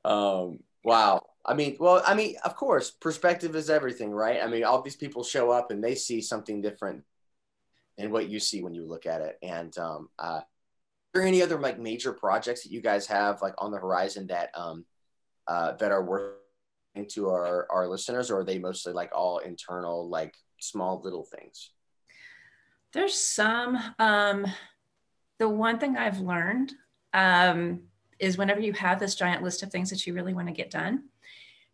[0.03, 1.21] Um, wow.
[1.45, 4.41] I mean, well, I mean, of course, perspective is everything, right?
[4.41, 7.03] I mean, all these people show up and they see something different
[7.99, 9.37] than what you see when you look at it.
[9.43, 10.45] And um, uh, are
[11.13, 14.49] there any other like major projects that you guys have like on the horizon that
[14.55, 14.85] um,
[15.47, 16.33] uh, that are worth
[17.09, 21.71] to our our listeners, or are they mostly like all internal, like small little things?
[22.93, 23.77] There's some.
[23.99, 24.45] Um,
[25.39, 26.73] the one thing I've learned
[27.13, 27.81] um,
[28.19, 30.69] is whenever you have this giant list of things that you really want to get
[30.69, 31.05] done,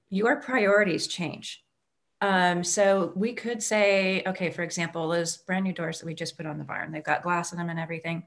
[0.09, 1.63] your priorities change.
[2.21, 6.35] Um, so we could say, okay, for example, those brand new doors that we just
[6.35, 8.23] put on the barn, they've got glass in them and everything.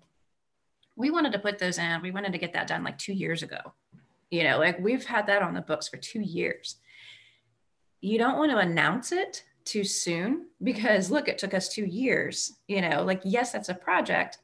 [0.96, 2.02] We wanted to put those in.
[2.02, 3.74] We wanted to get that done like two years ago.
[4.32, 6.76] You know, like we've had that on the books for two years.
[8.00, 12.50] You don't want to announce it too soon because look, it took us two years.
[12.66, 14.38] You know, like, yes, that's a project,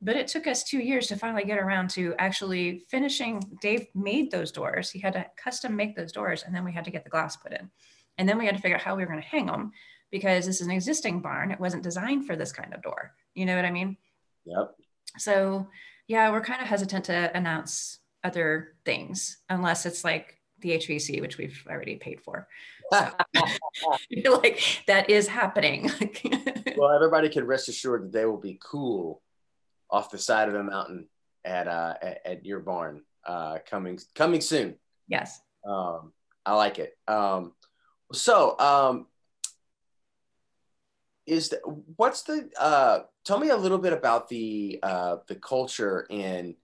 [0.00, 3.42] but it took us two years to finally get around to actually finishing.
[3.60, 4.90] Dave made those doors.
[4.90, 7.36] He had to custom make those doors, and then we had to get the glass
[7.36, 7.70] put in.
[8.16, 9.72] And then we had to figure out how we were going to hang them
[10.10, 11.50] because this is an existing barn.
[11.50, 13.12] It wasn't designed for this kind of door.
[13.34, 13.98] You know what I mean?
[14.46, 14.74] Yep.
[15.18, 15.68] So,
[16.08, 21.38] yeah, we're kind of hesitant to announce other things unless it's like the HVAC, which
[21.38, 22.48] we've already paid for.
[22.90, 23.10] So,
[24.42, 25.90] like that is happening.
[26.76, 29.22] well, everybody can rest assured that they will be cool
[29.90, 31.08] off the side of a mountain
[31.44, 34.76] at uh, at, at your barn uh, coming coming soon.
[35.06, 35.40] Yes.
[35.66, 36.12] Um,
[36.46, 36.96] I like it.
[37.06, 37.52] Um,
[38.12, 39.06] so, um,
[41.26, 41.56] is the,
[41.96, 46.56] what's the uh, tell me a little bit about the uh, the culture in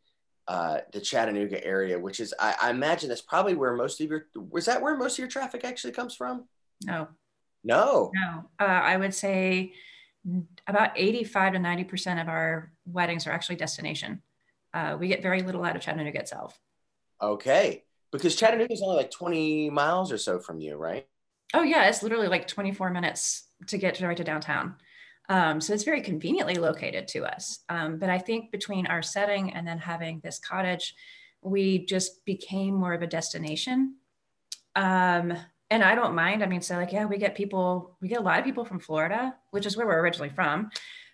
[0.48, 4.26] uh, the Chattanooga area, which is I, I imagine that's probably where most of your
[4.34, 6.44] was that where most of your traffic actually comes from?
[6.84, 7.08] No.
[7.62, 8.10] No.
[8.14, 8.44] No.
[8.58, 9.72] Uh, I would say
[10.66, 14.22] about 85 to 90% of our weddings are actually destination.
[14.72, 16.58] Uh, we get very little out of Chattanooga itself.
[17.22, 17.84] Okay.
[18.12, 21.06] Because Chattanooga is only like 20 miles or so from you, right?
[21.54, 21.88] Oh, yeah.
[21.88, 24.76] It's literally like 24 minutes to get right to downtown.
[25.28, 27.60] Um, so it's very conveniently located to us.
[27.68, 30.94] Um, but I think between our setting and then having this cottage,
[31.42, 33.96] we just became more of a destination.
[34.74, 35.32] Um,
[35.70, 36.42] and I don't mind.
[36.42, 38.80] I mean, so like, yeah, we get people, we get a lot of people from
[38.80, 40.70] Florida, which is where we're originally from.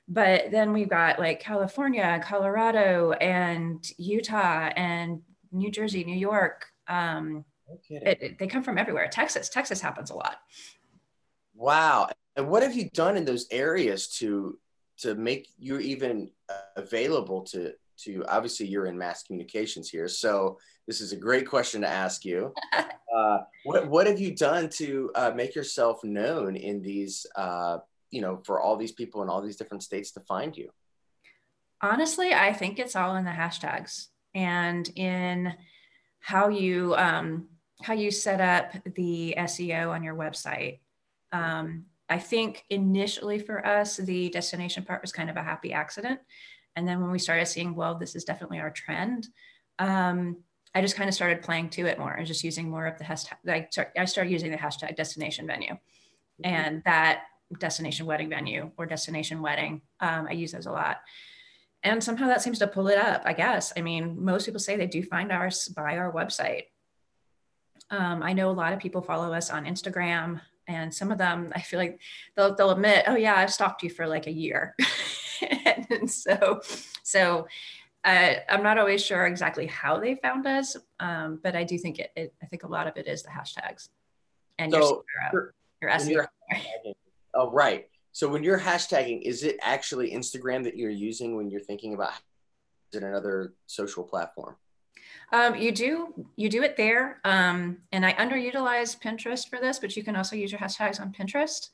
[0.09, 5.21] But then we've got like California, Colorado, and Utah, and
[5.53, 6.66] New Jersey, New York.
[6.88, 7.45] Um,
[7.90, 9.09] it, it, they come from everywhere.
[9.09, 10.37] Texas, Texas happens a lot.
[11.55, 12.09] Wow.
[12.37, 14.59] And what have you done in those areas to
[14.99, 16.31] to make you even
[16.77, 21.81] available to to obviously you're in mass communications here so this is a great question
[21.83, 22.53] to ask you.
[23.16, 27.79] Uh, what, what have you done to uh, make yourself known in these uh,
[28.11, 30.68] you know for all these people in all these different states to find you?
[31.81, 35.55] Honestly i think it's all in the hashtags and in
[36.20, 37.49] how you um,
[37.81, 40.81] how you set up the seo on your website.
[41.33, 46.21] Um, i think initially for us the destination part was kind of a happy accident
[46.77, 49.29] and then when we started seeing, well, this is definitely our trend,
[49.79, 50.37] um,
[50.75, 53.05] I just kind of started playing to it more and just using more of the
[53.05, 53.37] hashtag.
[53.45, 56.45] Like I started using the hashtag destination venue, mm-hmm.
[56.45, 57.23] and that
[57.59, 59.81] destination wedding venue or destination wedding.
[60.01, 60.99] Um, I use those a lot,
[61.83, 63.23] and somehow that seems to pull it up.
[63.25, 63.73] I guess.
[63.75, 66.64] I mean, most people say they do find ours by our website.
[67.88, 71.52] Um, I know a lot of people follow us on Instagram, and some of them
[71.55, 72.00] I feel like
[72.37, 74.74] they'll they'll admit, "Oh yeah, I've stalked you for like a year."
[75.90, 76.61] and so,
[77.02, 77.46] so
[78.05, 81.98] uh, I'm not always sure exactly how they found us, um, but I do think
[81.98, 83.88] it, it, I think a lot of it is the hashtags
[84.59, 86.26] and so your, your SEO.
[87.38, 87.87] Oh, right.
[88.12, 92.12] So when you're hashtagging, is it actually Instagram that you're using when you're thinking about
[92.90, 94.57] is it another social platform?
[95.33, 99.97] Um, you do you do it there, um, and I underutilize Pinterest for this, but
[99.97, 101.71] you can also use your hashtags on Pinterest.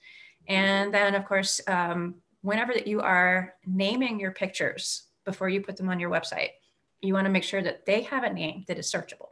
[0.49, 5.77] And then, of course, um, whenever that you are naming your pictures before you put
[5.77, 6.51] them on your website,
[7.01, 9.31] you want to make sure that they have a name that is searchable.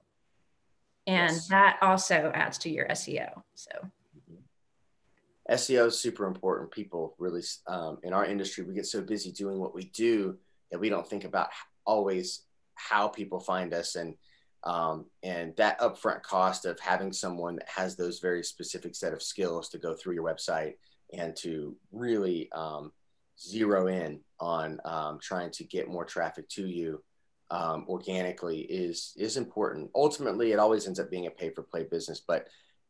[1.07, 1.49] And yes.
[1.49, 3.43] that also adds to your SEO.
[3.55, 5.55] So mm-hmm.
[5.55, 6.71] SEO is super important.
[6.71, 10.37] People really, um, in our industry, we get so busy doing what we do
[10.71, 11.49] that we don't think about
[11.85, 12.43] always
[12.89, 14.15] how people find us and
[14.63, 19.23] um, and that upfront cost of having someone that has those very specific set of
[19.23, 20.75] skills to go through your website
[21.15, 22.93] and to really um,
[23.41, 27.03] zero in on um, trying to get more traffic to you
[27.51, 29.91] um, organically is is important.
[29.95, 32.47] Ultimately, it always ends up being a pay for play business, but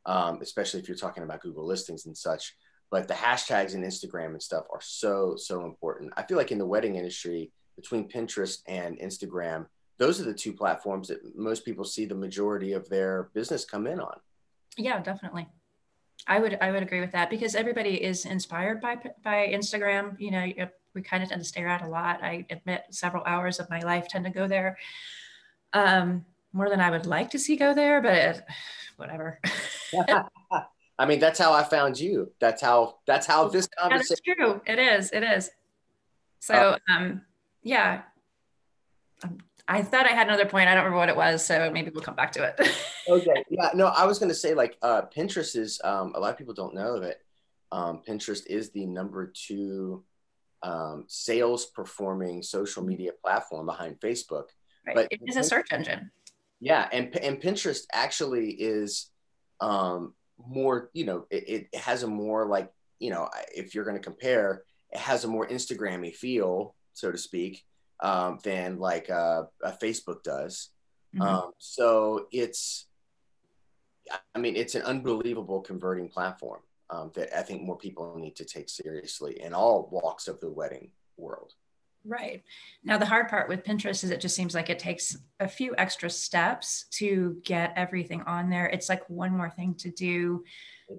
[0.06, 2.54] um, especially if you're talking about Google listings and such.
[2.90, 6.12] But the hashtags and Instagram and stuff are so so important.
[6.16, 9.66] I feel like in the wedding industry, between Pinterest and Instagram,
[10.00, 13.86] those are the two platforms that most people see the majority of their business come
[13.86, 14.18] in on.
[14.78, 15.46] Yeah, definitely.
[16.26, 20.18] I would I would agree with that because everybody is inspired by by Instagram.
[20.18, 20.46] You know,
[20.94, 22.22] we kind of tend to stare at a lot.
[22.22, 24.78] I admit several hours of my life tend to go there.
[25.74, 28.46] Um, more than I would like to see go there, but
[28.96, 29.38] whatever.
[30.98, 32.32] I mean, that's how I found you.
[32.40, 34.16] That's how that's how this conversation.
[34.26, 34.60] That's true.
[34.66, 35.10] It is.
[35.12, 35.50] It is.
[36.40, 37.22] So, uh, um,
[37.62, 38.02] yeah.
[39.22, 39.38] Um,
[39.70, 40.68] I thought I had another point.
[40.68, 42.68] I don't remember what it was, so maybe we'll come back to it.
[43.08, 43.44] okay.
[43.48, 43.70] Yeah.
[43.72, 45.80] No, I was going to say like uh, Pinterest is.
[45.84, 47.18] Um, a lot of people don't know that
[47.70, 50.02] um, Pinterest is the number two
[50.64, 54.46] um, sales performing social media platform behind Facebook.
[54.84, 54.96] Right.
[54.96, 56.10] But it is a search engine.
[56.58, 59.08] Yeah, and and Pinterest actually is
[59.60, 60.90] um, more.
[60.94, 64.64] You know, it, it has a more like you know, if you're going to compare,
[64.90, 67.64] it has a more Instagrammy feel, so to speak,
[68.02, 70.70] um, than like uh, a Facebook does.
[71.14, 71.22] Mm-hmm.
[71.22, 72.86] Um, so it's,
[74.34, 78.44] I mean, it's an unbelievable converting platform um, that I think more people need to
[78.44, 81.54] take seriously in all walks of the wedding world.
[82.04, 82.42] Right.
[82.82, 85.74] Now, the hard part with Pinterest is it just seems like it takes a few
[85.76, 88.66] extra steps to get everything on there.
[88.66, 90.42] It's like one more thing to do.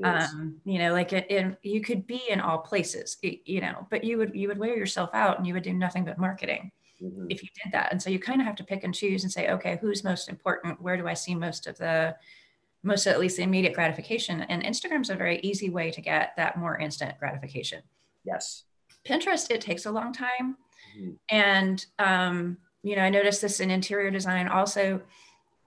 [0.04, 4.04] Um, you know, like it, it, you could be in all places, you know, but
[4.04, 6.72] you would, you would wear yourself out and you would do nothing but marketing
[7.02, 7.28] mm-hmm.
[7.30, 7.91] if you did that.
[7.91, 10.30] And so you kind of have to pick and choose and say, okay, who's most
[10.30, 10.82] important?
[10.82, 12.16] Where do I see most of the,
[12.84, 14.41] most at least the immediate gratification?
[14.41, 17.82] And Instagram's a very easy way to get that more instant gratification.
[18.24, 18.64] Yes.
[19.08, 20.58] Pinterest, it takes a long time
[20.97, 21.12] Mm-hmm.
[21.30, 25.02] And, um, you know, I noticed this in interior design also.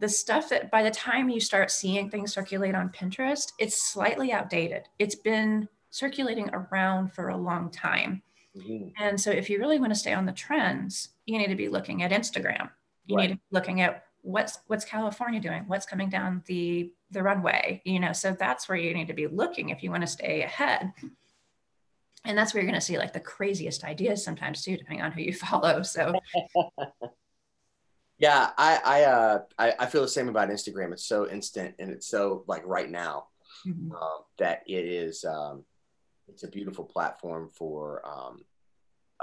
[0.01, 4.32] The stuff that by the time you start seeing things circulate on Pinterest, it's slightly
[4.32, 4.89] outdated.
[4.99, 8.22] It's been circulating around for a long time.
[8.57, 8.89] Mm-hmm.
[9.03, 11.68] And so, if you really want to stay on the trends, you need to be
[11.68, 12.70] looking at Instagram.
[13.07, 13.22] You right.
[13.22, 17.83] need to be looking at what's what's California doing, what's coming down the the runway.
[17.85, 20.43] You know, so that's where you need to be looking if you want to stay
[20.43, 20.93] ahead
[22.25, 25.12] and that's where you're going to see like the craziest ideas sometimes too depending on
[25.12, 26.12] who you follow so
[28.18, 31.91] yeah i i uh I, I, feel the same about instagram it's so instant and
[31.91, 33.29] it's so like right now
[33.66, 33.93] mm-hmm.
[33.93, 35.64] um, that it is um
[36.29, 38.45] it's a beautiful platform for um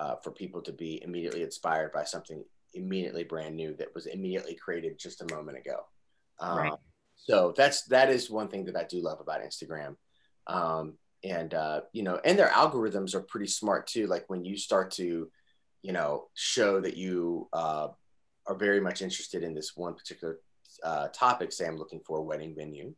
[0.01, 2.43] uh, for people to be immediately inspired by something
[2.73, 5.77] immediately brand new that was immediately created just a moment ago.
[6.39, 6.73] Um, right.
[7.15, 9.95] so that's that is one thing that i do love about instagram.
[10.47, 10.93] Um,
[11.23, 14.07] and uh, you know and their algorithms are pretty smart too.
[14.07, 15.29] Like when you start to
[15.83, 17.89] you know show that you uh,
[18.47, 20.39] are very much interested in this one particular
[20.83, 22.91] uh, topic say i'm looking for a wedding venue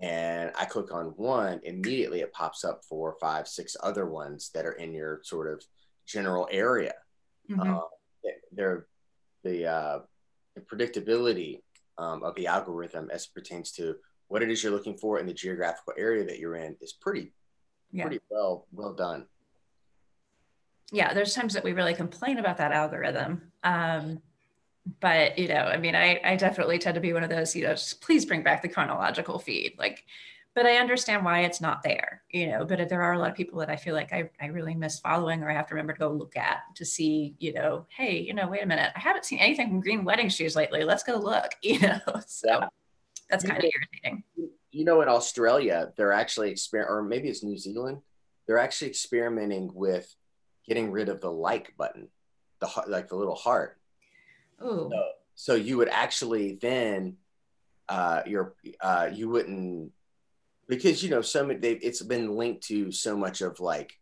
[0.00, 4.66] and i click on one immediately it pops up four five six other ones that
[4.66, 5.64] are in your sort of
[6.06, 6.94] general area
[7.50, 7.74] mm-hmm.
[7.74, 7.80] Uh,
[8.52, 8.86] they're
[9.42, 9.98] the, uh,
[10.54, 11.60] the predictability
[11.98, 13.96] um, of the algorithm as pertains to
[14.28, 17.32] what it is you're looking for in the geographical area that you're in is pretty
[17.92, 18.04] yeah.
[18.04, 19.26] pretty well well done.
[20.92, 23.42] Yeah, there's times that we really complain about that algorithm.
[23.62, 24.20] Um,
[25.00, 27.62] but you know, I mean, I, I definitely tend to be one of those, you
[27.62, 29.74] know, just please bring back the chronological feed.
[29.78, 30.04] Like,
[30.54, 33.36] but I understand why it's not there, you know, but there are a lot of
[33.36, 35.92] people that I feel like I, I really miss following or I have to remember
[35.94, 39.00] to go look at to see, you know, hey, you know, wait a minute, I
[39.00, 40.84] haven't seen anything from Green Wedding Shoes lately.
[40.84, 42.00] Let's go look, you know.
[42.26, 42.68] So yeah.
[43.28, 44.22] that's kind of irritating
[44.74, 48.02] you know, in Australia, they're actually exper or maybe it's New Zealand,
[48.46, 50.12] they're actually experimenting with
[50.66, 52.08] getting rid of the like button,
[52.58, 53.78] the like the little heart.
[54.60, 54.90] Oh.
[54.90, 55.04] So,
[55.36, 57.16] so, you would actually then,
[57.88, 59.92] uh, you're uh, you wouldn't
[60.68, 63.92] because you know so many it's been linked to so much of like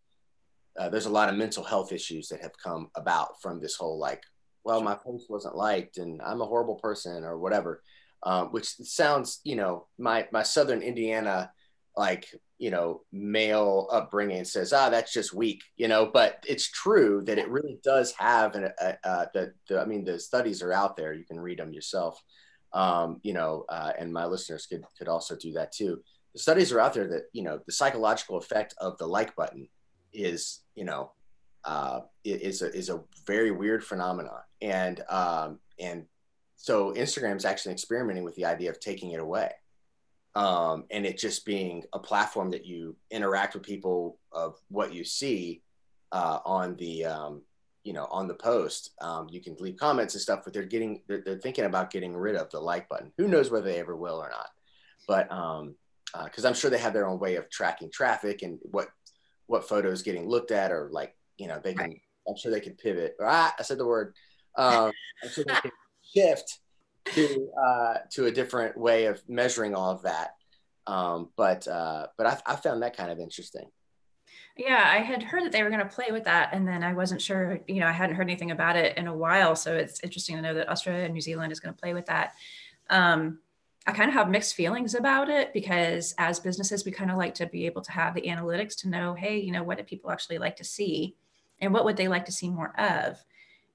[0.78, 3.98] uh, there's a lot of mental health issues that have come about from this whole
[3.98, 4.22] like
[4.64, 7.82] well my post wasn't liked and i'm a horrible person or whatever
[8.24, 11.50] um, which sounds, you know, my my Southern Indiana
[11.94, 12.26] like
[12.58, 17.36] you know male upbringing says ah that's just weak you know but it's true that
[17.36, 18.62] it really does have an
[19.34, 21.12] the, the i mean the studies are out there.
[21.12, 22.22] You can read them yourself.
[22.72, 26.02] Um, you know uh, and my listeners could could also do that too
[26.36, 29.68] studies are out there that you know the psychological effect of the like button
[30.12, 31.12] is you know
[31.64, 34.40] uh, is a is a very weird phenomenon.
[34.60, 36.06] And um, and
[36.56, 39.50] so Instagram's actually experimenting with the idea of taking it away.
[40.34, 45.04] Um, and it just being a platform that you interact with people of what you
[45.04, 45.62] see
[46.10, 47.42] uh, on the um,
[47.84, 48.90] you know on the post.
[49.00, 52.16] Um, you can leave comments and stuff but they're getting they're, they're, thinking about getting
[52.16, 53.12] rid of the like button.
[53.18, 54.48] Who knows whether they ever will or not.
[55.06, 55.74] But um
[56.24, 58.88] because uh, i'm sure they have their own way of tracking traffic and what
[59.46, 62.00] what photos getting looked at or like you know they can right.
[62.28, 63.16] I'm sure they could pivot.
[63.20, 64.14] Ah, I said the word.
[64.56, 64.92] Um,
[65.22, 65.70] I'm sure they could
[66.14, 66.58] shift
[67.14, 70.34] to uh, to a different way of measuring all of that.
[70.86, 73.70] Um, but uh, but I, I found that kind of interesting.
[74.56, 76.92] Yeah, I had heard that they were going to play with that, and then I
[76.92, 77.60] wasn't sure.
[77.66, 80.42] You know, I hadn't heard anything about it in a while, so it's interesting to
[80.42, 82.34] know that Australia and New Zealand is going to play with that.
[82.90, 83.38] Um,
[83.86, 87.34] I kind of have mixed feelings about it because as businesses, we kind of like
[87.34, 90.10] to be able to have the analytics to know, hey, you know, what do people
[90.10, 91.16] actually like to see,
[91.60, 93.22] and what would they like to see more of?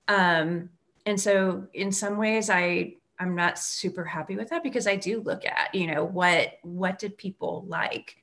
[0.07, 0.69] Um,
[1.05, 5.21] and so, in some ways, I I'm not super happy with that because I do
[5.21, 8.15] look at, you know, what what did people like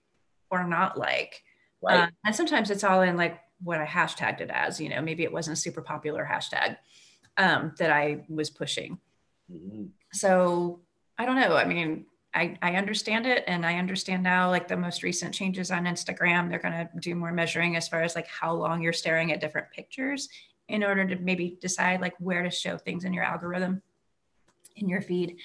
[0.51, 1.43] or not like
[1.85, 2.01] Right.
[2.01, 5.23] Uh, and sometimes it's all in like what I hashtagged it as, you know, maybe
[5.23, 6.77] it wasn't a super popular hashtag
[7.37, 8.99] um, that I was pushing.
[9.53, 9.87] Mm-hmm.
[10.13, 10.81] So
[11.19, 11.57] I don't know.
[11.57, 13.45] I mean, I, I understand it.
[13.47, 17.33] And I understand now, like the most recent changes on Instagram, they're to do more
[17.33, 20.29] measuring as far as like how long you're staring at different pictures
[20.69, 23.83] in order to maybe decide like where to show things in your algorithm
[24.77, 25.37] in your feed.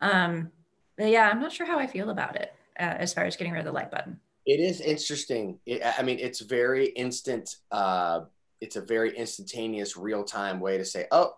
[0.00, 0.50] Um,
[0.96, 3.52] but yeah, I'm not sure how I feel about it uh, as far as getting
[3.52, 4.20] rid of the like button.
[4.46, 5.58] It is interesting.
[5.66, 7.56] It, I mean, it's very instant.
[7.70, 8.22] Uh,
[8.60, 11.34] it's a very instantaneous, real time way to say, "Oh,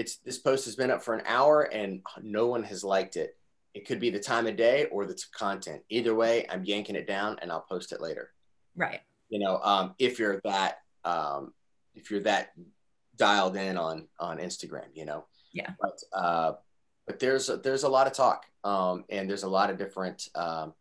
[0.00, 3.36] it's this post has been up for an hour and no one has liked it."
[3.74, 5.82] It could be the time of day or the content.
[5.90, 8.30] Either way, I'm yanking it down and I'll post it later.
[8.74, 9.00] Right.
[9.28, 11.52] You know, um, if you're that, um,
[11.94, 12.52] if you're that
[13.16, 15.26] dialed in on on Instagram, you know.
[15.52, 15.70] Yeah.
[15.80, 16.52] But uh,
[17.06, 20.28] but there's a, there's a lot of talk, um, and there's a lot of different
[20.34, 20.74] um,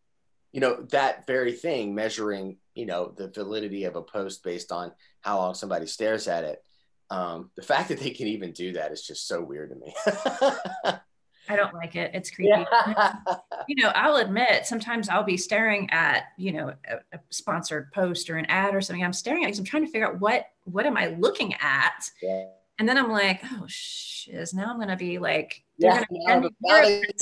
[0.52, 4.92] you know that very thing measuring you know the validity of a post based on
[5.22, 6.64] how long somebody stares at it
[7.12, 9.94] um, the fact that they can even do that is just so weird to me
[11.50, 13.16] i don't like it it's creepy yeah.
[13.68, 18.30] you know i'll admit sometimes i'll be staring at you know a, a, sponsored post
[18.30, 20.46] or an ad or something i'm staring at because i'm trying to figure out what
[20.66, 22.46] what am i looking at yeah.
[22.78, 26.46] and then i'm like oh shiz now i'm gonna be like yeah, and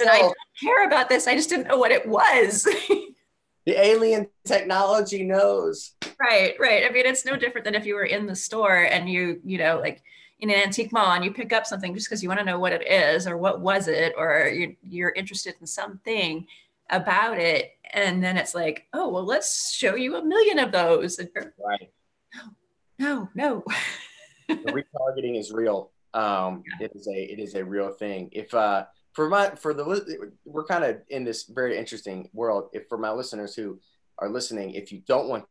[0.10, 1.28] I don't care about this.
[1.28, 2.64] I just didn't know what it was.
[3.66, 5.94] the alien technology knows.
[6.20, 6.84] Right, right.
[6.88, 9.58] I mean, it's no different than if you were in the store and you, you
[9.58, 10.02] know, like
[10.40, 12.60] in an antique mall and you pick up something just because you want to know
[12.60, 16.48] what it is or what was it or you're, you're interested in something
[16.90, 17.72] about it.
[17.94, 21.20] And then it's like, oh, well, let's show you a million of those.
[21.20, 21.92] right.
[23.00, 23.64] No, no,
[24.50, 24.56] no.
[24.56, 25.92] retargeting is real.
[26.16, 26.88] Um, yeah.
[26.88, 28.30] It is a it is a real thing.
[28.32, 28.86] If uh,
[29.18, 32.70] for my for the we're kind of in this very interesting world.
[32.72, 33.80] If for my listeners who
[34.20, 35.46] are listening, if you don't want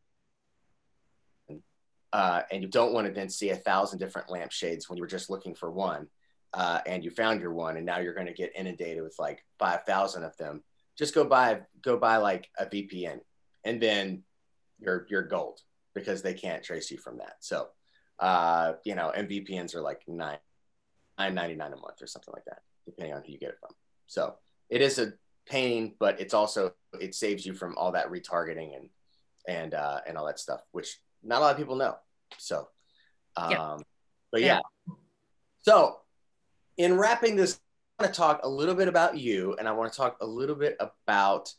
[2.13, 5.07] uh, and you don't want to then see a thousand different lampshades when you were
[5.07, 6.07] just looking for one,
[6.53, 9.43] uh, and you found your one, and now you're going to get inundated with like
[9.59, 10.63] five thousand of them.
[10.97, 13.19] Just go buy go buy like a VPN,
[13.63, 14.23] and then
[14.79, 15.59] you're you're gold
[15.93, 17.35] because they can't trace you from that.
[17.39, 17.67] So,
[18.19, 20.37] uh, you know, and VPNs are like nine
[21.17, 23.59] nine ninety nine a month or something like that depending on who you get it
[23.59, 23.71] from.
[24.07, 24.35] So
[24.69, 25.13] it is a
[25.45, 28.89] pain, but it's also it saves you from all that retargeting and
[29.47, 31.95] and uh, and all that stuff, which not a lot of people know.
[32.37, 32.67] So,
[33.35, 33.77] um, yeah.
[34.31, 34.59] but yeah.
[34.87, 34.93] yeah.
[35.61, 35.97] So,
[36.77, 37.59] in wrapping this,
[37.99, 40.25] I want to talk a little bit about you, and I want to talk a
[40.25, 41.53] little bit about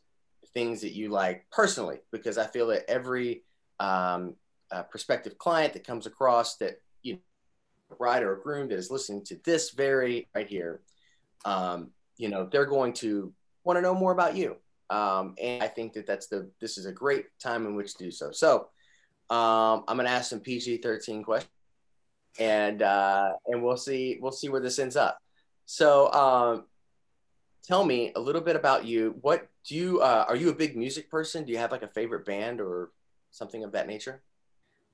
[0.54, 3.42] things that you like personally, because I feel that every
[3.80, 4.34] um,
[4.70, 9.24] uh, prospective client that comes across that you know, bride or groom that is listening
[9.24, 10.80] to this very right here
[11.44, 13.32] um, you know, they're going to
[13.64, 14.56] want to know more about you.
[14.90, 18.04] Um, and I think that that's the this is a great time in which to
[18.04, 18.32] do so.
[18.32, 18.68] So
[19.30, 21.52] um, I'm gonna ask some PG-13 questions,
[22.38, 25.18] and uh, and we'll see we'll see where this ends up.
[25.66, 26.64] So um,
[27.64, 29.16] tell me a little bit about you.
[29.20, 31.44] What do you uh, are you a big music person?
[31.44, 32.90] Do you have like a favorite band or
[33.30, 34.22] something of that nature?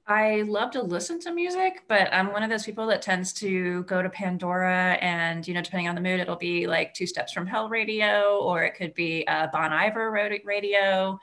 [0.06, 3.84] I love to listen to music, but I'm one of those people that tends to
[3.84, 7.32] go to Pandora and, you know, depending on the mood, it'll be like Two Steps
[7.32, 10.10] from Hell radio, or it could be uh, Bon Iver
[10.44, 11.18] radio.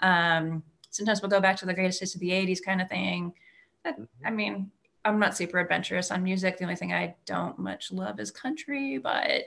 [0.00, 3.32] Um, sometimes we'll go back to the greatest hits of the 80s kind of thing.
[3.86, 4.04] Mm-hmm.
[4.24, 4.70] I mean,
[5.04, 6.58] I'm not super adventurous on music.
[6.58, 9.44] The only thing I don't much love is country, but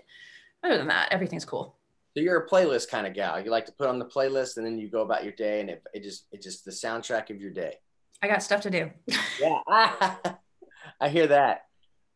[0.63, 1.75] other than that, everything's cool.
[2.15, 3.39] So you're a playlist kind of gal.
[3.39, 5.69] You like to put on the playlist and then you go about your day and
[5.69, 7.75] it, it just, it just the soundtrack of your day.
[8.21, 8.89] I got stuff to do.
[9.39, 9.59] yeah,
[11.01, 11.65] I hear that.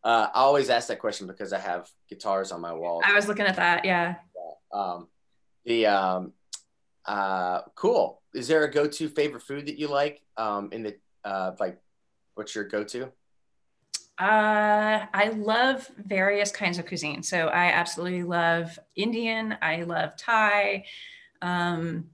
[0.03, 3.01] Uh, I always ask that question because I have guitars on my wall.
[3.03, 3.83] I was looking at that.
[3.83, 4.15] Yeah.
[4.71, 5.07] Um,
[5.65, 6.33] the um,
[7.07, 8.21] uh, cool.
[8.33, 10.21] Is there a go-to favorite food that you like?
[10.35, 11.79] Um, in the uh, like,
[12.35, 13.11] what's your go-to?
[14.19, 17.21] Uh, I love various kinds of cuisine.
[17.21, 19.55] So I absolutely love Indian.
[19.61, 20.85] I love Thai.
[21.41, 22.09] Um,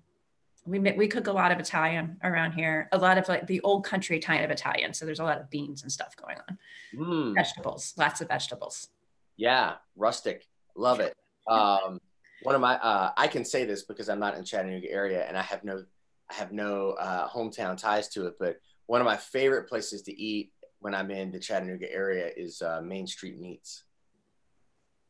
[0.65, 3.83] we we cook a lot of Italian around here, a lot of like the old
[3.85, 4.93] country kind of Italian.
[4.93, 6.57] So there's a lot of beans and stuff going on.
[6.95, 7.35] Mm.
[7.35, 8.89] Vegetables, lots of vegetables.
[9.35, 11.15] Yeah, rustic, love it.
[11.47, 11.99] Um,
[12.43, 15.37] one of my uh, I can say this because I'm not in Chattanooga area and
[15.37, 15.83] I have no
[16.29, 20.19] I have no uh, hometown ties to it, but one of my favorite places to
[20.19, 23.83] eat when I'm in the Chattanooga area is uh, Main Street Meats.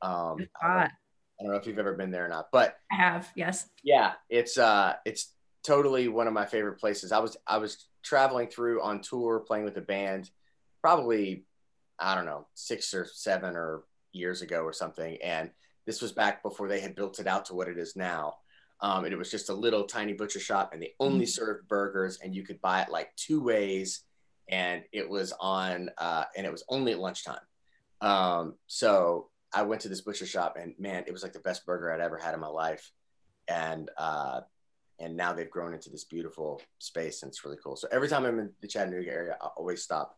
[0.02, 0.90] Um, I
[1.40, 3.30] don't know if you've ever been there or not, but I have.
[3.36, 3.68] Yes.
[3.84, 5.34] Yeah, it's uh, it's
[5.66, 7.12] totally one of my favorite places.
[7.12, 10.30] I was I was traveling through on tour, playing with a band,
[10.82, 11.46] probably
[12.00, 15.50] I don't know six or seven or years ago or something, and
[15.86, 18.36] this was back before they had built it out to what it is now.
[18.82, 21.30] Um, and it was just a little tiny butcher shop, and they only mm-hmm.
[21.30, 24.02] served burgers, and you could buy it like two ways,
[24.50, 27.38] and it was on, uh, and it was only at lunchtime.
[28.02, 31.66] Um, so I went to this butcher shop, and man, it was like the best
[31.66, 32.92] burger I'd ever had in my life,
[33.48, 34.42] and uh,
[35.00, 37.78] and now they've grown into this beautiful space, and it's really cool.
[37.78, 40.18] So every time I'm in the Chattanooga area, I always stop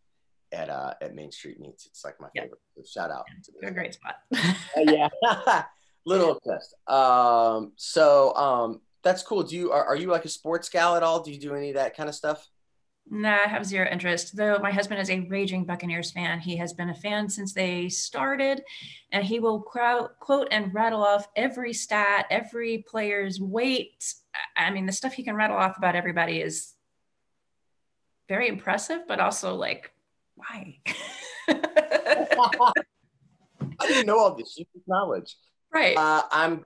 [0.55, 1.85] at uh, at Main Street Meats.
[1.85, 2.59] It's like my favorite.
[2.75, 3.25] So shout out.
[3.61, 4.15] To a great spot.
[4.35, 4.47] uh,
[4.77, 5.63] yeah,
[6.05, 6.73] little obsessed.
[6.87, 9.43] Um, so um, that's cool.
[9.43, 11.21] Do you are, are you like a sports gal at all?
[11.21, 12.49] Do you do any of that kind of stuff?
[13.07, 14.35] Nah, I have zero interest.
[14.35, 16.39] Though my husband is a raging Buccaneers fan.
[16.39, 18.63] He has been a fan since they started,
[19.11, 24.11] and he will quote, quote and rattle off every stat, every player's weight.
[24.57, 26.73] I mean, the stuff he can rattle off about everybody is
[28.27, 29.91] very impressive, but also like
[30.35, 30.79] why?
[33.79, 34.57] I didn't know all this.
[34.87, 35.35] Knowledge.
[35.73, 35.97] Right.
[35.97, 36.65] Uh, I'm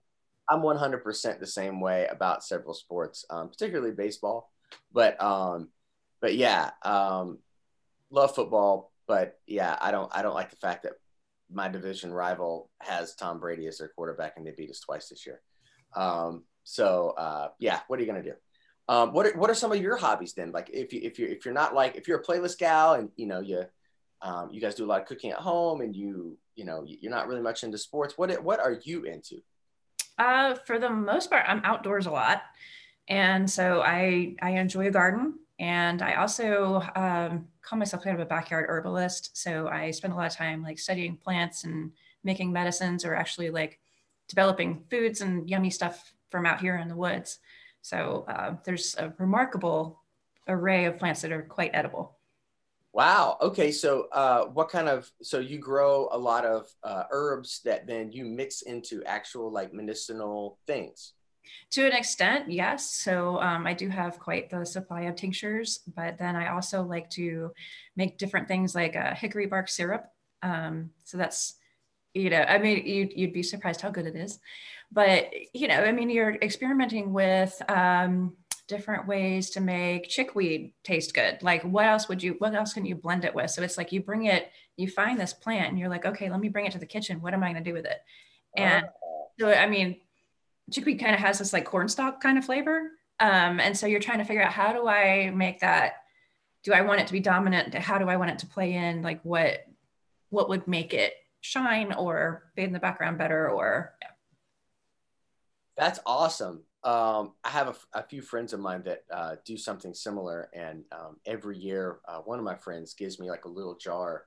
[0.49, 4.51] I'm 100% the same way about several sports, um, particularly baseball.
[4.91, 5.69] But um,
[6.21, 7.39] but yeah, um,
[8.09, 8.91] love football.
[9.07, 10.93] But yeah, I don't I don't like the fact that
[11.51, 15.25] my division rival has Tom Brady as their quarterback and they beat us twice this
[15.25, 15.41] year.
[15.95, 18.33] Um, so uh, yeah, what are you gonna do?
[18.89, 20.51] Um, what are, what are some of your hobbies then?
[20.51, 23.11] Like if you if you if you're not like if you're a playlist gal and
[23.17, 23.65] you know you
[24.23, 27.11] um, you guys do a lot of cooking at home and you you know you're
[27.11, 28.17] not really much into sports.
[28.17, 29.43] What what are you into?
[30.17, 32.41] Uh, for the most part, I'm outdoors a lot,
[33.07, 38.25] and so I I enjoy a garden, and I also um, call myself kind of
[38.25, 39.37] a backyard herbalist.
[39.37, 41.91] So I spend a lot of time like studying plants and
[42.23, 43.79] making medicines, or actually like
[44.27, 47.37] developing foods and yummy stuff from out here in the woods.
[47.81, 50.03] So uh, there's a remarkable
[50.47, 52.17] array of plants that are quite edible.
[52.91, 53.37] Wow.
[53.39, 53.71] Okay.
[53.71, 58.11] So, uh, what kind of so you grow a lot of uh, herbs that then
[58.11, 61.13] you mix into actual like medicinal things?
[61.71, 62.91] To an extent, yes.
[62.91, 67.09] So um, I do have quite the supply of tinctures, but then I also like
[67.11, 67.51] to
[67.95, 70.05] make different things like a hickory bark syrup.
[70.41, 71.55] Um, so that's
[72.13, 74.39] you know, I mean, you'd, you'd be surprised how good it is.
[74.91, 78.35] But, you know, I mean, you're experimenting with um,
[78.67, 81.43] different ways to make chickweed taste good.
[81.43, 83.51] Like, what else would you, what else can you blend it with?
[83.51, 86.39] So it's like you bring it, you find this plant and you're like, okay, let
[86.39, 87.21] me bring it to the kitchen.
[87.21, 87.97] What am I going to do with it?
[88.57, 89.27] And oh.
[89.39, 89.97] so, I mean,
[90.71, 92.89] chickweed kind of has this like cornstalk kind of flavor.
[93.19, 95.97] Um, and so you're trying to figure out how do I make that?
[96.63, 97.75] Do I want it to be dominant?
[97.75, 99.03] How do I want it to play in?
[99.03, 99.67] Like, what,
[100.29, 103.93] what would make it shine or fade in the background better or.
[105.79, 106.63] That's awesome.
[106.83, 110.85] Um, i have a, a, few friends of mine that uh, do something similar and
[110.93, 114.23] um, every year uh, one of my friends gives me like a little jar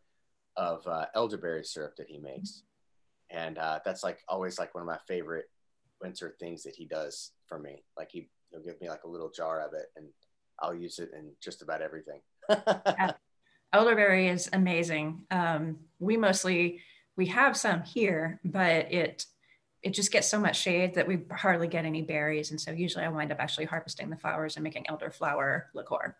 [0.57, 2.64] of uh, elderberry syrup that he makes.
[3.30, 5.46] And uh, that's like always like one of my favorite
[6.03, 7.84] winter things that he does for me.
[7.96, 10.07] Like he, he'll give me like a little jar of it and
[10.61, 12.20] i'll use it in just about everything.
[12.50, 13.12] Yeah.
[13.72, 15.24] elderberry is amazing.
[15.30, 16.82] Um, we mostly
[17.16, 19.24] we have some here, but it
[19.83, 22.51] it just gets so much shade that we hardly get any berries.
[22.51, 26.16] And so usually I wind up actually harvesting the flowers and making elderflower liqueur.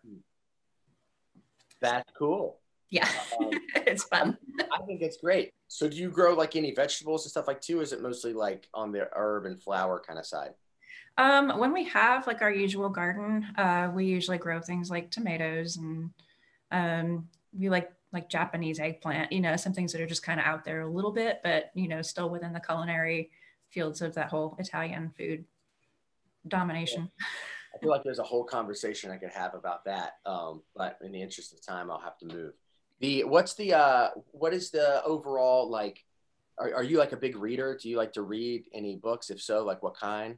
[1.79, 2.59] That's cool.
[2.89, 3.09] Yeah,
[3.39, 4.37] um, it's fun.
[4.59, 5.51] I think it's great.
[5.67, 7.81] So do you grow like any vegetables and stuff like too?
[7.81, 10.51] is it mostly like on the herb and flower kind of side?
[11.17, 15.77] Um, when we have like our usual garden, uh, we usually grow things like tomatoes
[15.77, 16.11] and
[16.71, 20.45] um, we like like Japanese eggplant, you know, some things that are just kind of
[20.45, 23.31] out there a little bit, but you know, still within the culinary
[23.73, 25.45] fields of that whole Italian food
[26.47, 27.09] domination.
[27.75, 30.13] I feel like there's a whole conversation I could have about that.
[30.25, 32.53] Um, but in the interest of time, I'll have to move.
[32.99, 36.03] The what's the uh, what is the overall like?
[36.59, 37.77] Are, are you like a big reader?
[37.81, 39.31] Do you like to read any books?
[39.31, 40.37] If so, like what kind?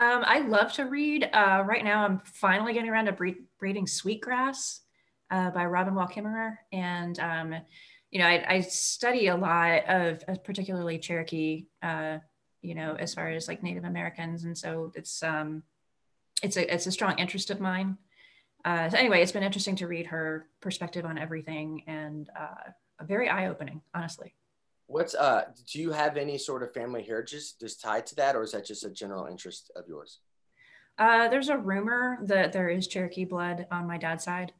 [0.00, 1.28] Um, I love to read.
[1.30, 4.80] Uh, right now, I'm finally getting around to bre- reading Sweetgrass
[5.30, 6.56] uh, by Robin Wall Kimmerer.
[6.72, 7.54] And, um,
[8.10, 12.18] you know, I, I, study a lot of, uh, particularly Cherokee, uh,
[12.62, 14.44] you know, as far as like Native Americans.
[14.44, 15.62] And so it's, um,
[16.42, 17.98] it's a it's a strong interest of mine.
[18.64, 22.70] Uh, so anyway, it's been interesting to read her perspective on everything and uh,
[23.04, 24.34] very eye opening, honestly.
[24.86, 25.44] What's uh?
[25.72, 28.66] Do you have any sort of family heritage just tied to that, or is that
[28.66, 30.18] just a general interest of yours?
[30.98, 34.52] Uh, there's a rumor that there is Cherokee blood on my dad's side.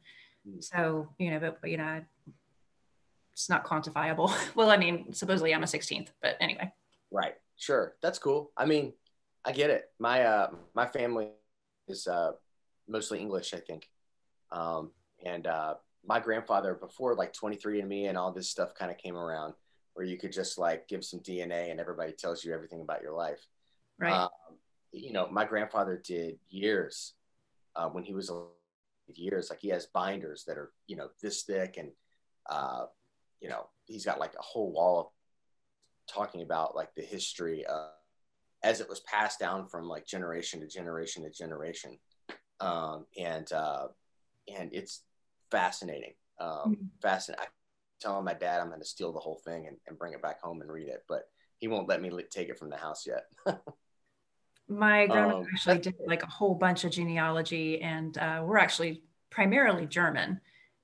[0.48, 0.62] Mm.
[0.62, 2.02] So you know, but you know,
[3.32, 4.32] it's not quantifiable.
[4.54, 6.72] well, I mean, supposedly I'm a 16th, but anyway.
[7.10, 7.34] Right.
[7.60, 7.94] Sure.
[8.00, 8.52] That's cool.
[8.56, 8.94] I mean,
[9.44, 9.84] I get it.
[9.98, 11.28] My uh, my family
[11.88, 12.32] is uh,
[12.88, 13.86] mostly English, I think,
[14.50, 14.92] um,
[15.24, 19.52] and uh, my grandfather before like 23andMe and all this stuff kind of came around,
[19.92, 23.12] where you could just like give some DNA and everybody tells you everything about your
[23.12, 23.46] life.
[23.98, 24.12] Right.
[24.12, 24.30] Um,
[24.92, 27.12] you know, my grandfather did years
[27.76, 28.32] uh, when he was
[29.14, 29.50] years.
[29.50, 31.90] Like he has binders that are you know this thick, and
[32.48, 32.86] uh,
[33.42, 35.12] you know he's got like a whole wall
[36.10, 37.90] talking about like the history of
[38.62, 41.98] as it was passed down from like generation to generation to generation,
[42.60, 43.88] um, and uh,
[44.54, 45.02] and it's
[45.50, 46.12] fascinating.
[46.38, 46.86] Um, mm-hmm.
[47.00, 47.44] Fascinating.
[47.44, 47.48] I
[48.00, 50.40] telling my dad I'm going to steal the whole thing and, and bring it back
[50.40, 53.24] home and read it, but he won't let me take it from the house yet.
[54.68, 59.02] my grandmother um, actually did like a whole bunch of genealogy, and uh, we're actually
[59.28, 60.40] primarily German.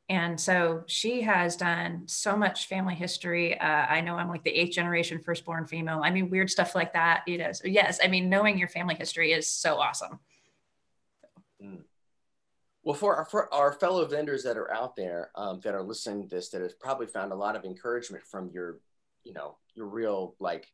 [0.08, 3.58] And so she has done so much family history.
[3.58, 6.00] Uh, I know I'm like the eighth generation firstborn female.
[6.04, 7.24] I mean, weird stuff like that.
[7.26, 10.20] You know, so yes, I mean, knowing your family history is so awesome.
[11.60, 11.80] Mm.
[12.84, 16.28] Well, for our, for our fellow vendors that are out there um, that are listening
[16.28, 18.78] to this, that have probably found a lot of encouragement from your,
[19.24, 20.70] you know, your real like,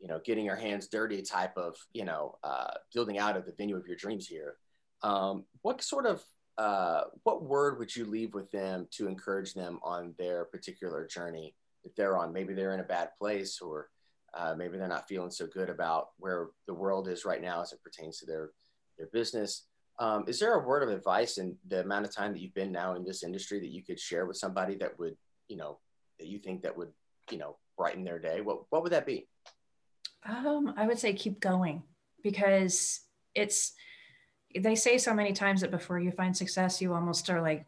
[0.00, 3.52] you know, getting your hands dirty type of, you know, uh, building out of the
[3.52, 4.56] venue of your dreams here.
[5.02, 6.22] Um, what sort of
[6.56, 11.54] uh, what word would you leave with them to encourage them on their particular journey
[11.82, 12.32] that they're on?
[12.32, 13.88] Maybe they're in a bad place, or
[14.34, 17.72] uh, maybe they're not feeling so good about where the world is right now as
[17.72, 18.50] it pertains to their
[18.98, 19.66] their business.
[19.98, 22.72] Um, is there a word of advice in the amount of time that you've been
[22.72, 25.16] now in this industry that you could share with somebody that would,
[25.48, 25.78] you know,
[26.18, 26.90] that you think that would,
[27.30, 28.40] you know, brighten their day?
[28.40, 29.28] What what would that be?
[30.26, 31.82] Um, I would say keep going
[32.22, 33.00] because
[33.34, 33.72] it's
[34.60, 37.66] they say so many times that before you find success, you almost are like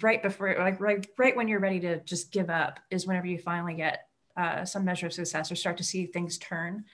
[0.00, 3.38] right before, like right, right when you're ready to just give up is whenever you
[3.38, 6.84] finally get uh, some measure of success or start to see things turn.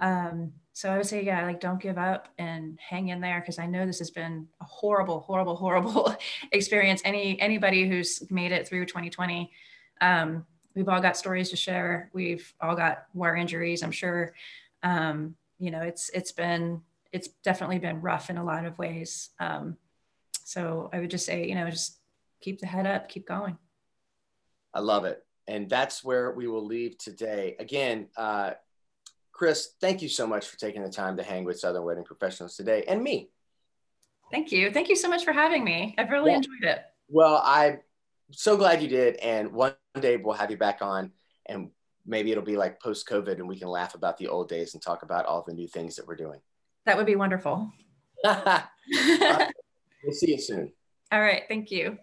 [0.00, 3.58] Um, so I would say, yeah, like don't give up and hang in there because
[3.58, 6.14] I know this has been a horrible, horrible, horrible
[6.52, 7.02] experience.
[7.04, 9.50] Any anybody who's made it through 2020,
[10.00, 12.10] um, we've all got stories to share.
[12.12, 13.82] We've all got war injuries.
[13.82, 14.34] I'm sure.
[14.82, 16.80] Um, you know, it's it's been
[17.12, 19.30] it's definitely been rough in a lot of ways.
[19.38, 19.76] Um,
[20.44, 21.98] so I would just say, you know, just
[22.40, 23.56] keep the head up, keep going.
[24.74, 25.24] I love it.
[25.48, 27.56] And that's where we will leave today.
[27.58, 28.52] Again, uh,
[29.32, 32.56] Chris, thank you so much for taking the time to hang with Southern Wedding Professionals
[32.56, 33.30] today and me.
[34.30, 34.70] Thank you.
[34.70, 35.94] Thank you so much for having me.
[35.98, 36.82] I've really enjoyed it.
[37.08, 37.80] Well, I'm
[38.30, 39.16] so glad you did.
[39.16, 41.10] And one day we'll have you back on
[41.46, 41.70] and
[42.06, 44.82] maybe it'll be like post COVID and we can laugh about the old days and
[44.82, 46.40] talk about all the new things that we're doing.
[46.86, 47.72] That would be wonderful.
[50.02, 50.72] We'll see you soon.
[51.12, 51.42] All right.
[51.46, 51.98] Thank you.